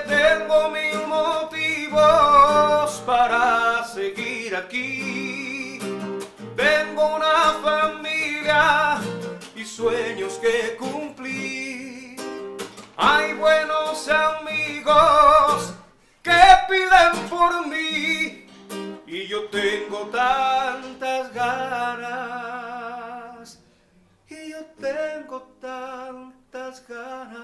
[0.08, 5.80] Tengo mil motivos para seguir aquí.
[6.56, 8.98] Tengo una familia
[9.56, 12.18] y sueños que cumplir.
[12.98, 14.25] Hay buenos amigos
[16.68, 18.46] que piden por mí
[19.08, 22.80] y yo tengo tantas ganas.
[24.28, 27.36] Y yo tengo tantas ganas.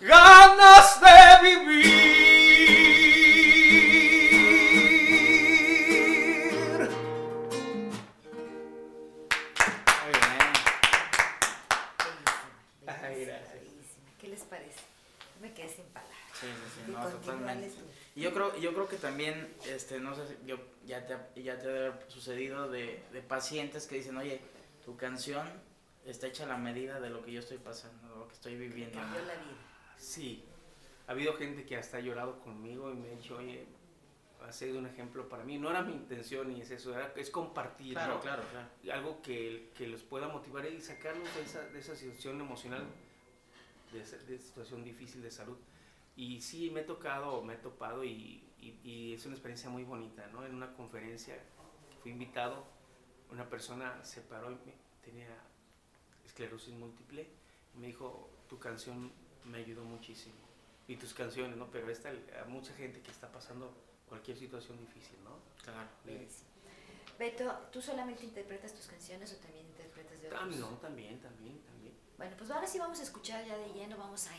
[0.00, 2.25] Ganas de vivir.
[17.54, 17.92] Totalmente.
[18.14, 20.56] Y yo creo, yo creo que también, este, no sé, si- yo,
[20.86, 24.40] ya te, ha- ya te haber sucedido de, de pacientes que dicen, oye,
[24.84, 25.46] tu canción
[26.04, 28.56] está hecha a la medida de lo que yo estoy pasando, de lo que estoy
[28.56, 28.98] viviendo.
[28.98, 29.56] Cambió la vida.
[29.98, 30.44] Sí,
[31.06, 33.66] ha habido gente que hasta ha llorado conmigo y me ha dicho, oye,
[34.46, 35.58] ha sido un ejemplo para mí.
[35.58, 38.20] No era mi intención ni es eso, era, es compartir, Claro, ¿no?
[38.20, 38.68] claro, claro.
[38.98, 42.84] algo que, que los pueda motivar y sacarlos de esa, de esa situación emocional,
[43.92, 45.56] de esa, de esa situación difícil de salud.
[46.16, 49.84] Y sí, me he tocado, me he topado y, y- y es una experiencia muy
[49.84, 50.44] bonita, ¿no?
[50.46, 51.34] En una conferencia
[51.90, 52.64] que fui invitado,
[53.30, 54.74] una persona se paró y me-
[55.04, 55.28] tenía
[56.24, 57.28] esclerosis múltiple
[57.74, 59.12] y me dijo, tu canción
[59.44, 60.34] me ayudó muchísimo.
[60.88, 61.66] Y tus canciones, ¿no?
[61.70, 63.74] Pero esta, a mucha gente que está pasando
[64.08, 65.36] cualquier situación difícil, ¿no?
[65.62, 65.88] claro.
[66.04, 66.46] Bellísimo.
[67.18, 70.42] Beto, ¿tú solamente interpretas tus canciones o también interpretas de otros?
[70.42, 71.94] Tam- no, también, también, también.
[72.18, 74.36] Bueno, pues ahora sí vamos a escuchar ya de lleno, vamos a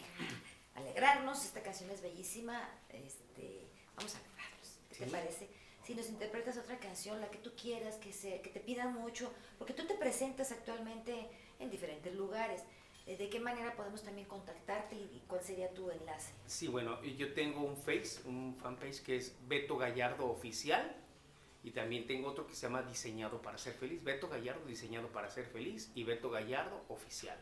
[0.78, 1.44] alegrarnos.
[1.46, 2.70] Esta canción es bellísima.
[2.90, 4.80] Este, vamos a alegrarnos.
[4.90, 5.50] ¿Qué te parece?
[5.84, 9.32] Si nos interpretas otra canción, la que tú quieras, que, se, que te pidan mucho,
[9.58, 12.64] porque tú te presentas actualmente en diferentes lugares.
[13.06, 16.34] Eh, ¿De qué manera podemos también contactarte y, cuál sería tu enlace?
[16.46, 20.94] Sí, bueno, y yo tengo un face, un fanpage que es Beto Gallardo Oficial
[21.64, 24.04] y también tengo otro que se llama Diseñado para ser feliz.
[24.04, 27.38] Beto Gallardo Diseñado para ser feliz y Beto Gallardo Oficial.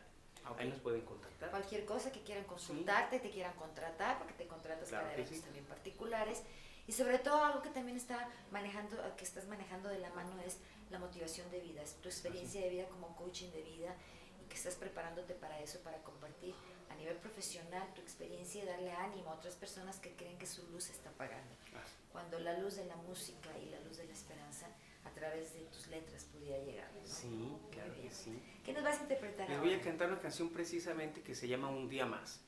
[0.49, 0.59] Ok.
[0.59, 1.49] Ahí nos pueden contactar.
[1.49, 5.43] Cualquier cosa que quieran consultarte, te quieran contratar, porque te contratas Claro para eventos sí.
[5.43, 6.43] también particulares.
[6.87, 10.57] Y sobre todo algo que también está manejando, que estás manejando de la mano es
[10.91, 13.95] la motivación de vida, es tu experiencia de vida como coaching de vida
[14.43, 16.53] y que estás preparándote para eso, para compartir
[16.91, 20.61] a nivel profesional tu experiencia y darle ánimo a otras personas que creen que su
[20.69, 21.55] luz está apagando.
[21.75, 21.81] Ah,
[22.11, 24.67] Cuando la luz de la música y la luz de la esperanza
[25.05, 26.89] a través de tus letras pudiera llegar.
[26.93, 27.07] ¿no?
[27.07, 28.41] Sí, claro que sí.
[28.63, 31.69] ¿Qué nos vas a interpretar Les voy a cantar una canción precisamente que se llama
[31.69, 32.41] Un día más.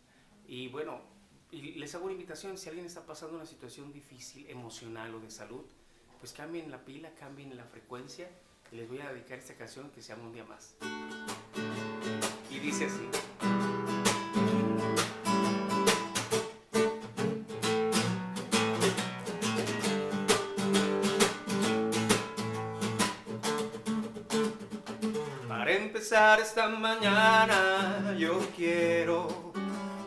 [0.47, 1.01] Y bueno,
[1.51, 5.29] y les hago una invitación, si alguien está pasando una situación difícil, emocional o de
[5.29, 5.65] salud,
[6.19, 8.29] pues cambien la pila, cambien la frecuencia.
[8.71, 10.75] Y les voy a dedicar esta canción que se llama Un día más.
[12.49, 13.26] Y dice así.
[26.07, 29.27] Empezar esta mañana yo quiero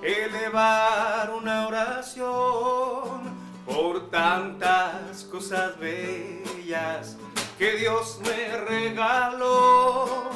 [0.00, 3.20] elevar una oración
[3.66, 7.18] por tantas cosas bellas
[7.58, 10.30] que Dios me regaló,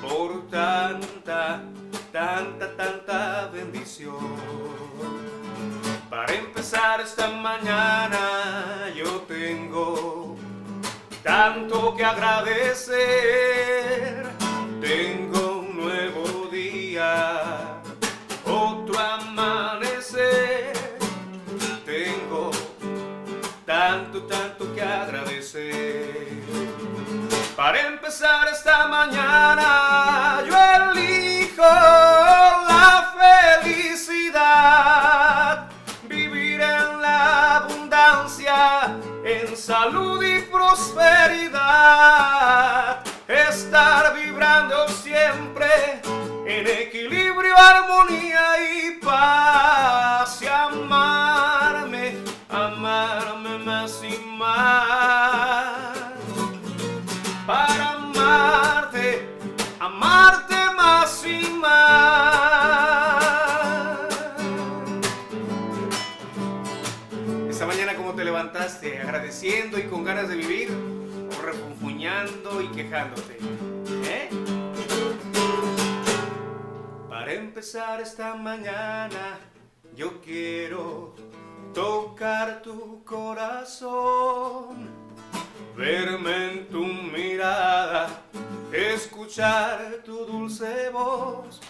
[0.00, 1.64] por tanta,
[2.12, 4.36] tanta, tanta bendición.
[6.08, 10.36] Para empezar esta mañana yo tengo
[11.24, 14.19] tanto que agradecer.
[14.90, 17.80] Tengo un nuevo día,
[18.44, 20.72] otro amanecer.
[21.86, 22.50] Tengo
[23.64, 26.42] tanto, tanto que agradecer.
[27.54, 30.56] Para empezar esta mañana, yo
[30.90, 33.14] elijo la
[33.62, 34.40] felicidad,
[36.08, 41.60] vivir en la abundancia, en salud y prosperidad,
[43.30, 45.66] estar vibrando siempre
[46.46, 52.16] en equilibrio, armonía y paz, y amarme,
[52.48, 56.00] amarme más y más
[57.46, 59.28] para amarte,
[59.78, 62.00] amarte más y más.
[67.48, 69.00] Esta mañana, ¿cómo te levantaste?
[69.00, 70.79] ¿Agradeciendo y con ganas de vivir?
[72.20, 73.38] ¿O refunfuñando y quejándote?
[74.04, 74.28] ¿Eh?
[77.08, 79.38] Para empezar esta mañana,
[79.96, 81.14] yo quiero
[81.72, 84.88] tocar tu corazón
[85.76, 88.08] verme en tu mirada,
[88.70, 91.60] escuchar tu dulce voz,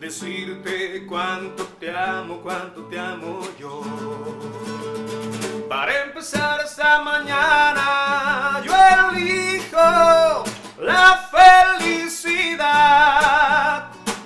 [0.00, 3.82] decirte cuánto te amo, cuánto te amo yo.
[5.68, 8.72] Para empezar esta mañana yo
[9.16, 10.44] elijo
[10.80, 11.28] la
[11.78, 12.58] felicidad,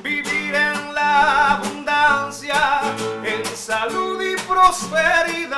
[0.02, 2.80] vivir en la abundancia,
[3.24, 5.56] en salud y prosperidad,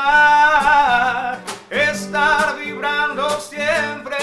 [1.71, 4.17] estar vibrando siempre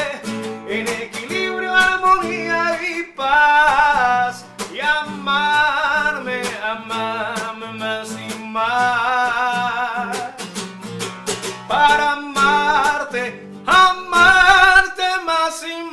[0.67, 5.58] en equilibrio, armonía y paz y amarme,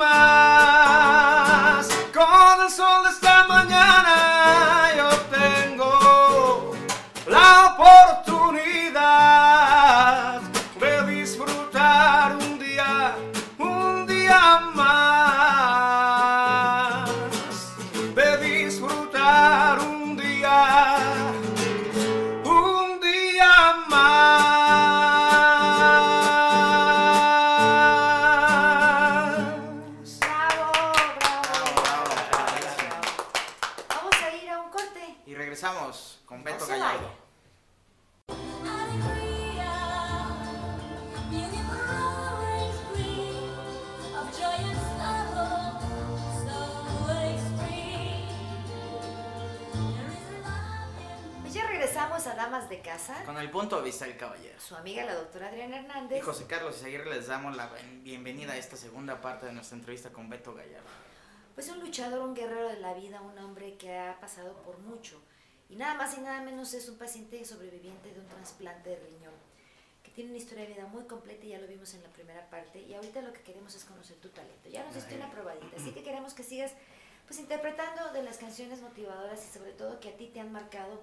[0.07, 0.46] más
[54.67, 56.19] Su amiga la doctora Adriana Hernández.
[56.19, 57.71] Y José Carlos Izaguirre les damos la
[58.03, 60.89] bienvenida a esta segunda parte de nuestra entrevista con Beto Gallardo.
[61.55, 65.23] Pues un luchador, un guerrero de la vida, un hombre que ha pasado por mucho.
[65.69, 69.35] Y nada más y nada menos es un paciente sobreviviente de un trasplante de riñón,
[70.03, 72.51] que tiene una historia de vida muy completa y ya lo vimos en la primera
[72.51, 72.81] parte.
[72.81, 74.69] Y ahorita lo que queremos es conocer tu talento.
[74.69, 76.73] Ya nos diste una probadita, así que queremos que sigas
[77.27, 81.03] pues interpretando de las canciones motivadoras y sobre todo que a ti te han marcado.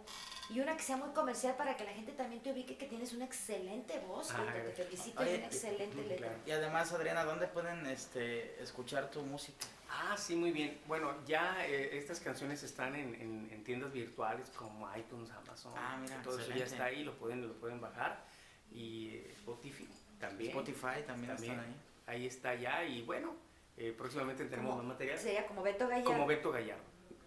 [0.49, 3.13] Y una que sea muy comercial para que la gente también te ubique que tienes
[3.13, 6.27] una excelente voz, Ah, que te felicito Oye, y una excelente mm, letra.
[6.29, 6.43] claro.
[6.45, 9.65] Y además, Adriana, ¿dónde pueden este, escuchar tu música?
[9.89, 10.79] Ah, sí, muy bien.
[10.87, 15.73] Bueno, ya eh, estas canciones están en, en- en tiendas virtuales como iTunes, Amazon.
[15.75, 16.71] Ah, mira, todo eso ya excelente.
[16.73, 18.23] está ahí, lo pueden, lo pueden bajar.
[18.71, 19.87] Y eh, Spotify
[20.19, 20.49] también.
[20.51, 21.53] Spotify también, También.
[21.53, 21.75] están ahí.
[22.07, 23.33] Ahí está ya y bueno,
[23.77, 25.17] eh, próximamente tenemos Como- más material.
[25.19, 26.11] Sería como Beto Gallardo.
[26.11, 26.83] Como Beto Gallardo.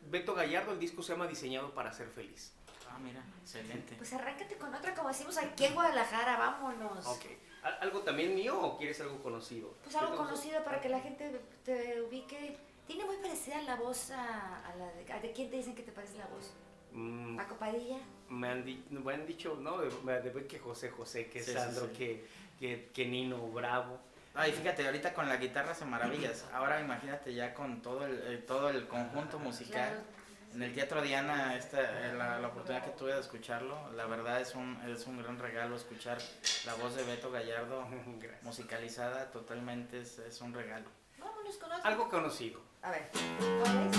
[0.09, 2.55] Beto Gallardo, el disco se llama Diseñado para ser feliz.
[2.89, 3.95] Ah, mira, excelente.
[3.97, 7.05] Pues arráncate con otra, como decimos aquí en Guadalajara, vámonos.
[7.07, 7.25] Ok.
[7.63, 9.75] ¿Al- ¿Algo también mío o quieres algo conocido?
[9.83, 12.57] Pues algo conocido para que la gente te ubique.
[12.87, 15.13] Tiene muy parecida la voz a, a la de...
[15.13, 16.53] ¿a ¿De quién te dicen que te parece la voz?
[16.93, 17.99] mm, ¿Paco Padilla?
[18.29, 21.53] me, han di- me han dicho, no, de, de que José José, que Sí, sí,
[21.57, 21.93] Sandro, sí.
[21.95, 22.27] Que,
[22.61, 23.99] que, que Nino Bravo.
[24.37, 26.45] Ay, fíjate, ahorita con la guitarra hace maravillas.
[26.53, 29.89] Ahora imagínate ya con todo el, todo el conjunto musical.
[29.89, 30.17] Claro.
[30.55, 34.41] En el Teatro Diana, esta, eh, la, la oportunidad que tuve de escucharlo, la verdad
[34.41, 36.19] es un, es un gran regalo escuchar
[36.65, 37.87] la voz de Beto Gallardo
[38.19, 38.43] Gracias.
[38.43, 40.89] musicalizada, totalmente es, es un regalo.
[41.19, 41.85] Vámonos con otro.
[41.87, 42.61] Algo conocido.
[42.83, 43.09] A ver,
[43.63, 43.97] ¿cuál es?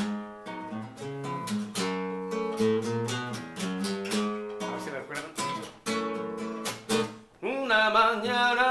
[4.63, 5.25] A ver si recuerdan.
[7.41, 8.66] Una mañana,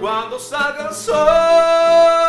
[0.00, 2.19] Cuando salga el sol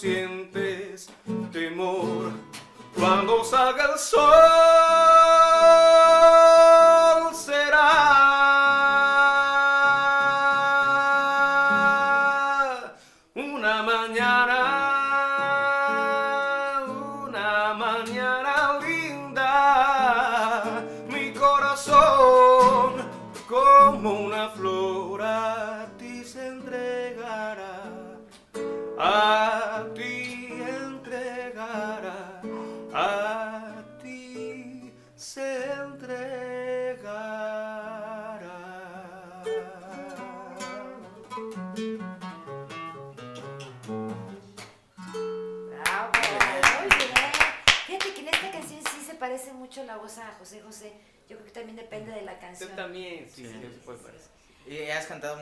[0.00, 1.08] sientes
[1.52, 2.32] temor.
[2.94, 4.32] Cuando salga el sol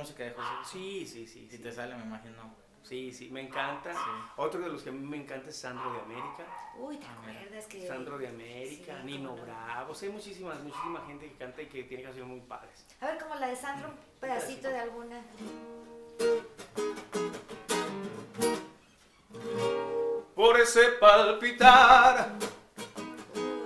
[0.04, 0.48] música de José?
[0.70, 1.48] Sí, sí, sí.
[1.50, 1.62] Si sí.
[1.62, 2.54] te sale, me imagino.
[2.82, 3.92] Sí, sí, me encanta.
[3.94, 3.98] Sí.
[4.36, 6.44] Otro de los que a mí me encanta es Sandro de América.
[6.78, 7.86] Uy, ¿te Ah, acuerdas que...?
[7.86, 9.42] Sandro de América, Sí, Nino no.
[9.42, 9.92] Bravo.
[9.92, 12.84] O sea, hay muchísimas, muchísima gente que canta y que tiene canciones muy padres.
[13.00, 15.22] A ver, como la de Sandro, un pedacito de alguna.
[20.34, 22.32] por ese palpitar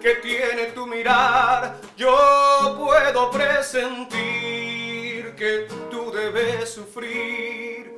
[0.00, 4.14] que tiene tu mirar, yo puedo presentir
[5.34, 5.97] que tú
[6.32, 7.90] debes sufrir,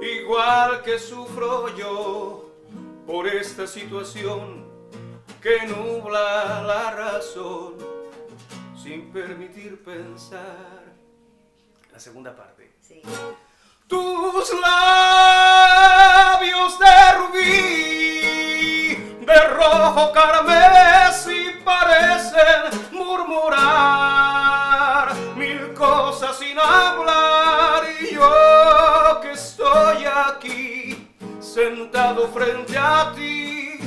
[0.00, 2.50] igual que sufro yo
[3.06, 4.70] por esta situación
[5.42, 7.74] que nubla la razón
[8.80, 10.84] sin permitir pensar.
[11.92, 12.70] La segunda parte.
[12.80, 13.02] Sí.
[13.88, 15.58] Tus labios
[16.78, 18.14] de rubí,
[19.26, 24.20] de rojo carmesí parecen murmurar
[25.36, 27.29] mil cosas sin hablar
[31.60, 33.78] sentado frente a ti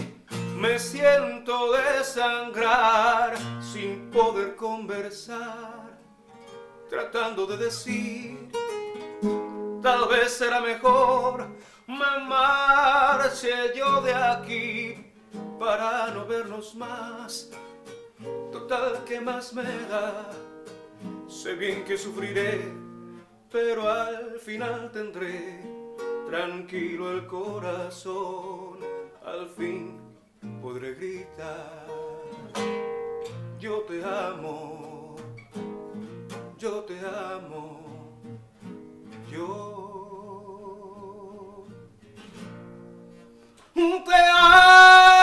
[0.55, 5.97] me siento desangrar sin poder conversar
[6.88, 8.51] tratando de decir
[9.82, 11.47] Tal vez será mejor
[11.88, 15.11] me marche yo de aquí
[15.59, 17.49] para no vernos más.
[18.51, 20.30] Total, ¿qué más me da?
[21.28, 22.71] Sé bien que sufriré,
[23.51, 25.72] pero al final tendré
[26.34, 28.79] tranquilo el corazón.
[29.23, 29.99] Al fin
[30.63, 31.86] podré gritar,
[33.59, 35.15] yo te amo,
[36.57, 37.81] yo te amo.
[39.31, 39.93] Yo
[44.05, 45.22] te amo.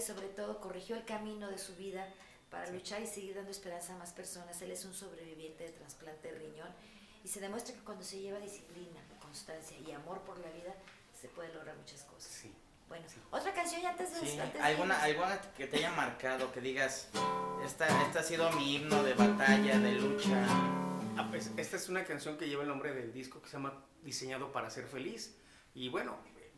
[0.00, 2.08] Y sobre todo corrigió el camino de su vida
[2.50, 4.60] para luchar y seguir dando esperanza a más personas.
[4.62, 6.68] Él es un sobreviviente de trasplante de riñón
[7.22, 10.74] y se demuestra que cuando se lleva disciplina, constancia y amor por la vida
[11.12, 12.32] se puede lograr muchas cosas.
[12.32, 12.50] Sí.
[12.88, 14.26] Bueno, otra canción ya antes de...
[14.26, 15.24] Sí, antes de ¿alguna, irnos.
[15.28, 17.08] alguna que te haya marcado, que digas,
[17.64, 20.44] esta, esta ha sido mi himno de batalla, de lucha.
[21.16, 23.84] Ah, pues, esta es una canción que lleva el nombre del disco que se llama
[24.02, 25.36] Diseñado para ser feliz.
[25.74, 26.16] Y bueno,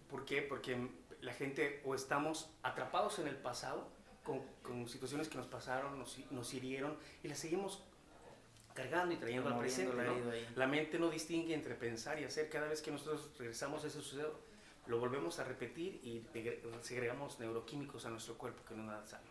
[0.08, 0.40] ¿por qué?
[0.40, 0.88] Porque
[1.22, 3.88] la gente o estamos atrapados en el pasado
[4.24, 7.82] con, con situaciones que nos pasaron, nos, nos hirieron y las seguimos
[8.74, 9.94] cargando y trayendo al presente.
[9.96, 10.14] la ¿no?
[10.56, 12.48] La mente no distingue entre pensar y hacer.
[12.50, 14.40] Cada vez que nosotros regresamos a ese suceso,
[14.86, 16.26] lo volvemos a repetir y
[16.82, 19.30] segregamos neuroquímicos a nuestro cuerpo que no nada sano.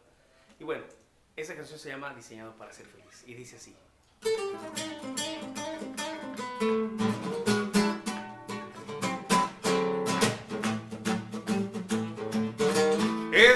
[0.59, 0.83] Y bueno,
[1.35, 3.75] esa canción se llama Diseñado para ser feliz y dice así.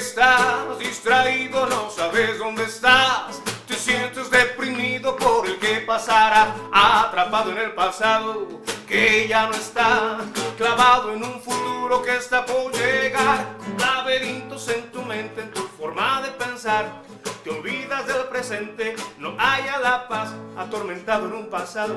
[0.07, 3.41] Estás distraído, no sabes dónde estás.
[3.67, 10.19] Te sientes deprimido por el que pasará, atrapado en el pasado que ya no está,
[10.59, 13.47] clavado en un futuro que está por llegar.
[13.79, 17.01] Laberintos en tu mente, en tu forma de pensar.
[17.43, 21.95] Te olvidas del presente, no haya la paz, atormentado en un pasado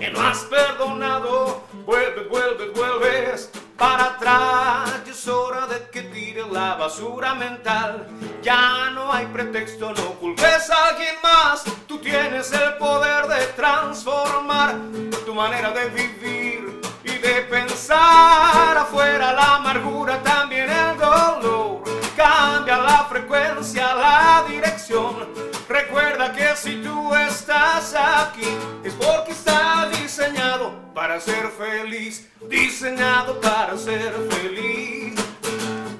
[0.00, 1.62] que no has perdonado.
[1.86, 3.50] Vuelves, vuelves, vuelves
[3.80, 5.00] para atrás.
[5.08, 8.06] Es hora de que tires la basura mental.
[8.42, 11.64] Ya no hay pretexto, no culpes a alguien más.
[11.88, 14.76] Tú tienes el poder de transformar
[15.24, 18.76] tu manera de vivir y de pensar.
[18.76, 21.82] Afuera la amargura, también el dolor.
[22.16, 25.49] Cambia la frecuencia, la dirección.
[25.70, 33.78] Recuerda que si tú estás aquí es porque estás diseñado para ser feliz, diseñado para
[33.78, 35.14] ser feliz,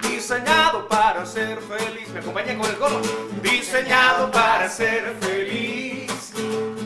[0.03, 2.09] diseñado para ser feliz.
[2.09, 3.01] Me acompaña con el coro.
[3.43, 6.33] Diseñado para ser feliz,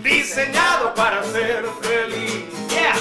[0.02, 2.44] diseñado para ser feliz.
[2.68, 2.96] Yeah.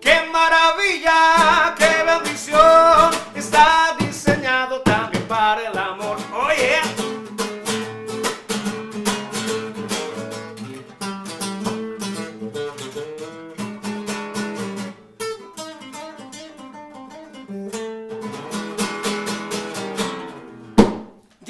[0.00, 1.74] ¡Qué maravilla!
[1.76, 3.10] ¡Qué bendición!
[3.34, 5.75] Está diseñado también para el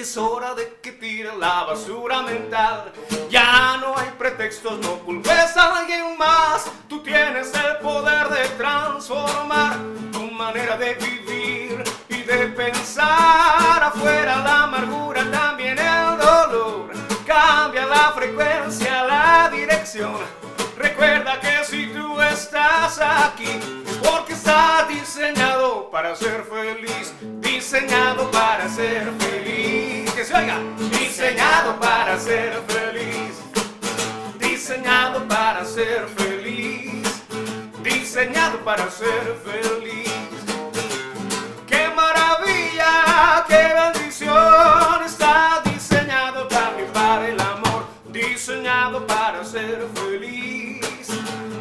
[0.07, 2.93] es hora de que tire la basura mental.
[3.29, 6.71] Ya no hay pretextos, no culpes a alguien más.
[6.89, 9.77] Tú tienes el poder de transformar
[10.13, 16.93] tu manera de vivir y de pensar afuera la amargura, también el dolor.
[17.27, 20.19] Cambia la frecuencia, la dirección.
[20.77, 23.59] Recuerda que si tú estás aquí
[24.05, 29.96] porque estás diseñado para ser feliz, diseñado para ser feliz.
[30.17, 30.59] Que se oiga,
[30.99, 33.35] diseñado para ser feliz,
[34.39, 37.03] diseñado para ser feliz,
[37.83, 40.11] diseñado para ser feliz.
[41.67, 43.45] ¡Qué maravilla!
[43.47, 45.05] ¡Qué bendición!
[45.05, 50.81] Está diseñado también para el amor, diseñado para ser feliz,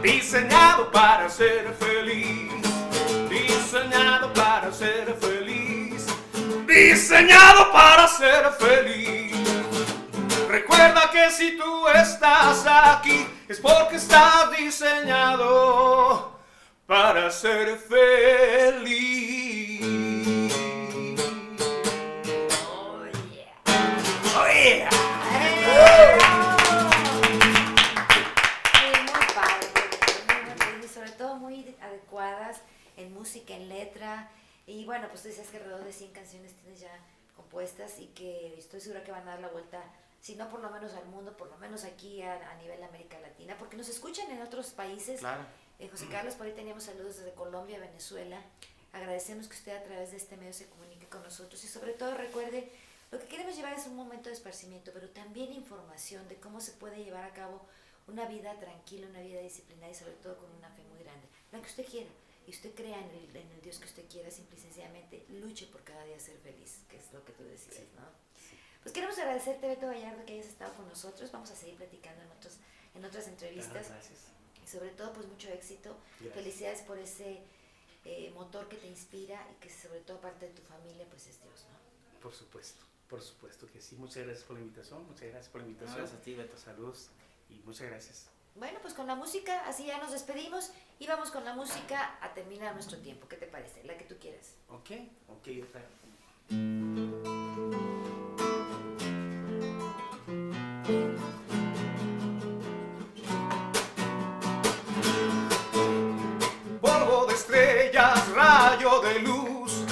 [0.01, 2.53] diseñado para ser feliz,
[3.29, 5.34] diseñado para ser feliz,
[6.75, 9.31] diseñado para ser feliz.
[10.49, 16.37] Recuerda que si tú estás aquí es porque estás diseñado
[16.85, 18.89] para ser feliz.
[22.67, 23.53] Oh, yeah.
[24.37, 24.89] Oh, yeah.
[28.73, 29.67] Sí, muy padre,
[30.35, 32.61] muy padre, y sobre todo muy adecuadas
[32.97, 34.29] en música, en letra.
[34.67, 36.91] Y bueno, pues tú decías que alrededor de 100 canciones tienes ya
[37.35, 39.83] compuestas y que estoy segura que van a dar la vuelta,
[40.21, 43.19] si no por lo menos al mundo, por lo menos aquí a, a nivel América
[43.19, 45.19] Latina, porque nos escuchan en otros países.
[45.19, 45.45] Claro.
[45.77, 48.41] Eh, José Carlos, por ahí teníamos saludos desde Colombia, Venezuela.
[48.93, 52.15] Agradecemos que usted a través de este medio se comunique con nosotros y sobre todo
[52.15, 52.71] recuerde,
[53.11, 56.71] lo que queremos llevar es un momento de esparcimiento, pero también información de cómo se
[56.71, 57.61] puede llevar a cabo
[58.07, 61.27] una vida tranquila, una vida disciplinada y sobre todo con una fe muy grande.
[61.51, 62.09] La que usted quiera
[62.47, 65.67] y usted crea en el, en el Dios que usted quiera, simple y sencillamente luche
[65.67, 68.05] por cada día ser feliz, que es lo que tú decías, ¿no?
[68.83, 71.31] Pues queremos agradecerte, Beto Gallardo, que hayas estado con nosotros.
[71.31, 72.57] Vamos a seguir platicando en, otros,
[72.93, 73.89] en otras entrevistas.
[73.89, 74.19] Gracias.
[74.63, 75.97] Y sobre todo, pues mucho éxito.
[76.19, 76.35] Gracias.
[76.35, 77.41] Felicidades por ese
[78.05, 81.41] eh, motor que te inspira y que sobre todo parte de tu familia, pues es
[81.41, 82.19] Dios, ¿no?
[82.19, 83.95] Por supuesto, por supuesto que sí.
[83.95, 85.97] Muchas gracias por la invitación, muchas gracias por la invitación.
[85.97, 86.55] Gracias a ti, Beto.
[86.55, 87.09] Saludos
[87.49, 88.34] y muchas gracias.
[88.55, 92.33] Bueno, pues con la música, así ya nos despedimos y vamos con la música a
[92.33, 93.27] terminar nuestro tiempo.
[93.27, 93.83] ¿Qué te parece?
[93.83, 94.55] La que tú quieras.
[94.69, 94.91] Ok,
[95.27, 95.81] ok, está.
[106.81, 109.83] polvo de estrellas, rayo de luz,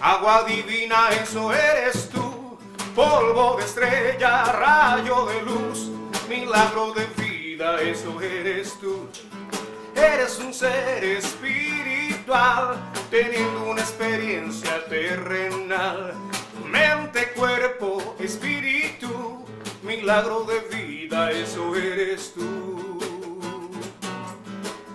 [0.00, 2.58] agua divina, eso eres tú.
[2.92, 5.90] Polvo de estrella, rayo de luz,
[6.28, 7.29] milagro de vida,
[7.60, 9.06] eso eres tú.
[9.94, 12.78] Eres un ser espiritual,
[13.10, 16.14] teniendo una experiencia terrenal.
[16.64, 19.44] Mente, cuerpo, espíritu,
[19.82, 22.98] milagro de vida, eso eres tú.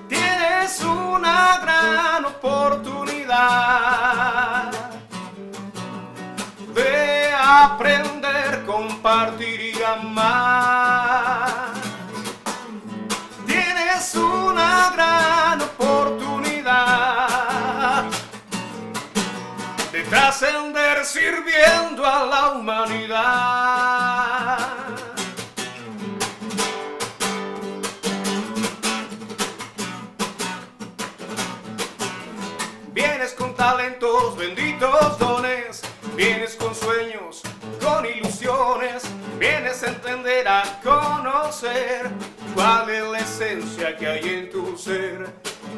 [0.10, 4.72] Tienes una gran oportunidad
[6.74, 11.75] de aprender, compartir y amar.
[13.96, 18.04] Tienes una gran oportunidad
[19.90, 24.58] de trascender sirviendo a la humanidad.
[32.92, 35.84] Vienes con talentos, benditos dones.
[36.18, 37.44] Vienes con sueños,
[37.82, 39.04] con ilusiones.
[39.40, 42.12] Vienes a entender, a conocer
[42.56, 45.28] cuál es la esencia que hay en tu ser.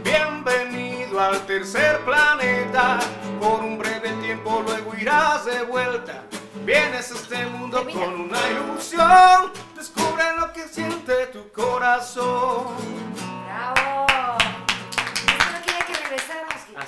[0.03, 2.99] Bienvenido al tercer planeta.
[3.41, 6.23] Por un breve tiempo luego irás de vuelta.
[6.63, 9.51] Vienes a este mundo con una ilusión.
[9.75, 12.67] Descubre lo que siente tu corazón.
[13.45, 14.05] ¡Bravo!
[15.27, 16.56] Esto no quería que regresáramos.